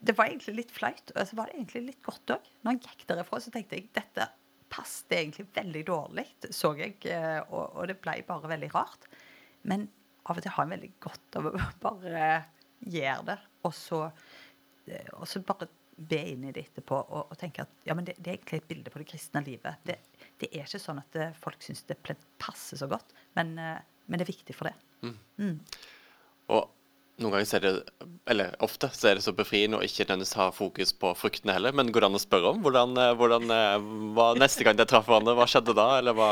det 0.07 0.17
var 0.17 0.29
egentlig 0.29 0.57
litt 0.63 0.73
flaut, 0.73 1.13
og 1.13 1.23
så 1.29 1.37
var 1.37 1.49
det 1.49 1.61
egentlig 1.61 1.85
litt 1.91 2.03
godt 2.05 2.35
òg. 2.35 2.51
Når 2.65 2.75
jeg 2.75 2.83
gikk 2.89 3.07
derifra, 3.13 3.39
så 3.45 3.53
tenkte 3.53 3.77
jeg 3.77 3.89
dette 3.95 4.27
passet 4.69 5.15
egentlig 5.19 5.47
veldig 5.55 5.83
dårlig, 5.87 6.25
så 6.51 6.73
jeg, 6.79 6.97
eh, 7.11 7.39
og, 7.47 7.63
og, 7.77 7.87
det 7.89 7.97
ble 8.03 8.19
bare 8.27 8.51
veldig 8.51 8.69
rart. 8.73 9.07
Men 9.67 9.87
av 10.27 10.37
og 10.37 10.43
til 10.43 10.53
har 10.53 10.67
jeg 10.67 10.73
veldig 10.75 10.91
godt 11.03 11.39
av 11.39 11.49
å 11.49 11.55
bare 11.87 12.29
gjøre 12.83 13.27
det, 13.31 13.37
og 13.67 13.75
så, 13.75 14.03
eh, 14.87 15.11
og 15.17 15.27
så 15.29 15.43
bare 15.47 15.69
be 15.97 16.19
inn 16.33 16.43
i 16.45 16.53
det 16.53 16.67
etterpå 16.67 16.97
og, 17.01 17.31
og 17.33 17.37
tenke 17.41 17.63
at 17.63 17.87
ja, 17.87 17.95
men 17.97 18.05
det, 18.05 18.19
det, 18.19 18.29
er 18.29 18.35
egentlig 18.37 18.59
et 18.61 18.67
bilde 18.69 18.91
på 18.93 19.01
det 19.01 19.07
kristne 19.09 19.41
livet. 19.47 19.79
Det, 19.87 19.97
det 20.37 20.51
er 20.51 20.67
ikke 20.67 20.81
sånn 20.83 21.01
at 21.01 21.17
eh, 21.17 21.37
folk 21.41 21.63
syns 21.65 21.85
det 21.89 21.97
passer 22.03 22.79
så 22.79 22.89
godt, 22.91 23.15
men, 23.39 23.55
men, 23.57 24.17
det 24.19 24.27
er 24.27 24.33
viktig 24.35 24.57
for 24.57 24.69
det. 24.69 24.75
Mm. 25.01 25.15
Mm. 25.41 25.55
Og 26.53 26.76
noen 27.17 27.33
ganger 27.33 27.47
så 27.49 27.57
er 27.57 27.63
det, 27.63 27.71
eller 28.29 28.51
ofte 28.65 28.89
så 28.93 29.09
er 29.09 29.17
det 29.17 29.23
så 29.25 29.33
befriende 29.33 29.79
å 29.79 29.85
ikke 29.85 30.05
nødvendigvis 30.05 30.35
ha 30.37 30.51
fokus 30.53 30.91
på 31.01 31.13
fruktene 31.17 31.55
heller. 31.55 31.73
Men 31.73 31.89
går 31.89 32.03
det 32.03 32.09
an 32.11 32.19
å 32.19 32.21
spørre 32.21 32.51
om 32.53 32.59
hvordan, 32.61 32.93
eh, 33.01 33.13
hvordan 33.17 33.53
eh, 33.55 33.87
hva, 34.17 34.27
neste 34.37 34.67
gang 34.67 34.77
dere 34.77 34.89
traff 34.91 35.07
hverandre, 35.09 35.33
hva 35.39 35.47
skjedde 35.49 35.73
da? 35.77 35.87
Eller 36.01 36.17
hva 36.17 36.29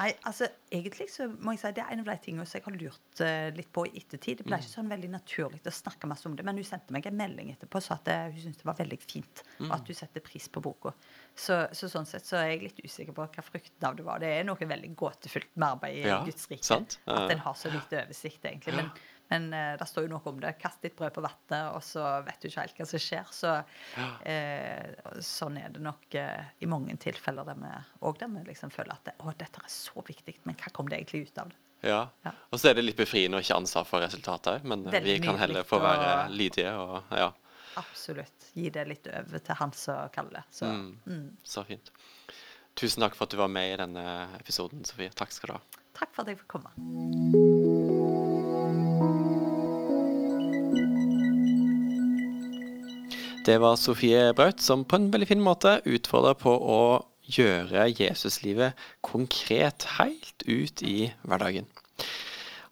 Nei, 0.00 0.14
altså 0.24 0.46
egentlig 0.72 1.10
så 1.12 1.26
må 1.28 1.52
jeg 1.52 1.60
si 1.60 1.70
det 1.76 1.82
er 1.82 1.90
en 1.92 2.00
av 2.00 2.06
de 2.08 2.14
tingene 2.24 2.46
som 2.48 2.56
jeg 2.56 2.64
har 2.64 2.76
lurt 2.78 3.20
uh, 3.20 3.48
litt 3.52 3.68
på 3.74 3.82
i 3.84 3.90
ettertid. 4.00 4.38
Det 4.38 4.46
ble 4.46 4.56
mm. 4.56 4.62
ikke 4.62 4.72
sånn 4.72 4.88
veldig 4.88 5.10
naturlig 5.12 5.60
å 5.66 5.72
snakke 5.76 6.08
masse 6.08 6.24
om 6.30 6.38
det, 6.38 6.46
men 6.46 6.56
hun 6.56 6.64
sendte 6.64 6.94
meg 6.94 7.08
en 7.10 7.18
melding 7.18 7.50
etterpå 7.52 7.82
og 7.82 7.84
sa 7.84 7.98
at 7.98 8.08
hun 8.30 8.38
syntes 8.38 8.62
det 8.62 8.68
var 8.70 8.78
veldig 8.78 8.96
fint, 9.02 9.42
mm. 9.58 9.66
og 9.66 9.74
at 9.76 9.90
hun 9.90 9.98
setter 9.98 10.24
pris 10.24 10.46
på 10.48 10.62
boka. 10.64 10.94
Så, 11.36 11.58
så, 11.76 11.90
sånn 11.92 12.08
sett 12.08 12.24
så 12.24 12.38
er 12.40 12.54
jeg 12.54 12.62
litt 12.70 12.80
usikker 12.80 13.18
på 13.18 13.26
hva 13.26 13.44
frukten 13.44 13.90
av 13.90 13.98
det 13.98 14.06
var. 14.06 14.22
Det 14.22 14.30
er 14.38 14.46
noe 14.48 14.70
veldig 14.72 14.94
gåtefullt 15.02 15.52
med 15.56 15.68
arbeid 15.68 16.00
i 16.00 16.08
ja, 16.08 16.22
Guds 16.24 16.48
rike. 16.48 16.80
At 17.04 17.34
en 17.36 17.44
har 17.44 17.60
så 17.60 17.74
lite 17.74 18.00
oversikt, 18.06 18.46
egentlig. 18.46 18.78
Men, 18.80 18.90
men 19.30 19.52
eh, 19.54 19.72
det 19.78 19.86
står 19.86 20.06
jo 20.06 20.10
noe 20.10 20.26
om 20.26 20.40
det. 20.42 20.56
Kast 20.58 20.82
litt 20.84 20.96
brød 20.98 21.14
på 21.14 21.22
vannet, 21.22 21.70
og 21.70 21.82
så 21.86 22.04
vet 22.26 22.42
du 22.42 22.48
ikke 22.50 22.64
helt 22.64 22.80
hva 22.80 22.86
som 22.90 23.02
skjer. 23.04 23.32
Så 23.34 23.52
uh, 23.54 25.18
sånn 25.24 25.58
er 25.60 25.70
det 25.74 25.82
nok 25.84 26.16
eh, 26.18 26.52
i 26.58 26.68
mange 26.70 26.96
tilfeller 27.00 27.46
der 27.46 27.60
vi 27.60 27.74
der 28.20 28.32
vi 28.34 28.44
liksom 28.48 28.72
føler 28.74 28.96
at 28.96 29.06
det, 29.06 29.14
å, 29.22 29.34
dette 29.38 29.62
er 29.62 29.70
så 29.70 30.02
viktig, 30.06 30.40
men 30.48 30.58
hva 30.58 30.72
kom 30.74 30.90
det 30.90 30.98
egentlig 30.98 31.28
ut 31.28 31.42
av 31.44 31.52
det? 31.52 31.60
Ja. 31.86 32.00
ja. 32.26 32.32
Og 32.50 32.60
så 32.60 32.70
er 32.70 32.76
det 32.76 32.84
litt 32.84 32.98
befriende 32.98 33.38
å 33.38 33.44
ikke 33.44 33.54
ha 33.54 33.62
ansvar 33.62 33.86
for 33.88 34.04
resultatet 34.04 34.58
òg, 34.58 34.66
men 34.68 34.84
Veldig 34.90 35.14
vi 35.14 35.22
kan 35.24 35.38
heller 35.40 35.64
få 35.64 35.78
være 35.80 36.10
og... 36.10 36.34
lydige 36.36 36.74
og 36.76 37.14
ja. 37.16 37.30
Absolutt. 37.80 38.50
Gi 38.58 38.66
det 38.74 38.84
litt 38.90 39.06
over 39.14 39.46
til 39.46 39.60
Hans 39.62 39.86
og 39.94 40.10
Kalle. 40.12 40.42
Så, 40.50 40.66
mm. 40.66 40.90
Mm. 41.06 41.28
så 41.46 41.64
fint. 41.70 41.94
Tusen 42.74 43.06
takk 43.06 43.16
for 43.16 43.30
at 43.30 43.34
du 43.34 43.38
var 43.40 43.52
med 43.52 43.72
i 43.72 43.78
denne 43.80 44.04
episoden, 44.40 44.84
Sofie. 44.88 45.14
Takk 45.14 45.32
skal 45.34 45.54
du 45.54 45.56
ha. 45.58 45.64
Takk 46.00 46.14
for 46.14 46.26
at 46.26 46.34
jeg 46.34 46.42
fikk 46.42 46.58
komme. 46.58 47.58
Det 53.50 53.56
var 53.58 53.74
Sofie 53.74 54.28
Braut 54.36 54.60
som 54.62 54.84
på 54.86 54.94
en 54.94 55.08
veldig 55.10 55.26
fin 55.26 55.40
måte 55.42 55.80
utfordra 55.88 56.36
på 56.38 56.52
å 56.54 56.82
gjøre 57.34 57.88
Jesuslivet 57.88 58.78
konkret 59.02 59.86
helt 59.96 60.44
ut 60.46 60.82
i 60.86 61.08
hverdagen. 61.26 61.66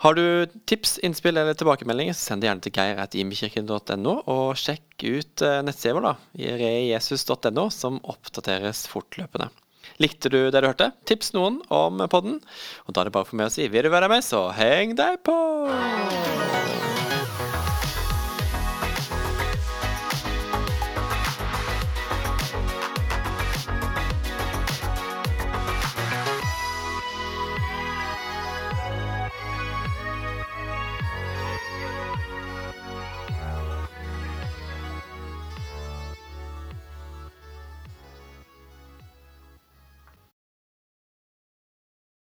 Har 0.05 0.15
du 0.15 0.47
tips, 0.71 1.01
innspill 1.03 1.41
eller 1.41 1.59
tilbakemeldinger, 1.59 2.15
så 2.15 2.29
send 2.29 2.45
det 2.45 2.51
gjerne 2.51 2.63
til 2.63 2.77
geir.imekirken.no, 2.79 4.15
og 4.31 4.55
sjekk 4.61 5.03
ut 5.03 5.43
eh, 5.43 5.59
nettsida 5.67 5.97
vår, 5.99 6.13
rejesus.no, 6.63 7.67
som 7.75 7.99
oppdateres 8.15 8.85
fortløpende. 8.93 9.51
Likte 9.99 10.31
du 10.31 10.45
det 10.47 10.63
du 10.63 10.69
hørte? 10.69 10.93
Tips 11.11 11.35
noen 11.35 11.59
om 11.75 12.07
podden. 12.07 12.39
Og 12.87 12.95
da 12.95 13.03
er 13.03 13.11
det 13.11 13.19
bare 13.19 13.27
for 13.27 13.41
meg 13.41 13.51
å 13.51 13.57
si 13.59 13.67
vil 13.67 13.91
du 13.91 13.95
være 13.97 14.13
med, 14.15 14.23
så 14.23 14.47
heng 14.55 14.95
deg 15.01 15.25
på! 15.27 15.39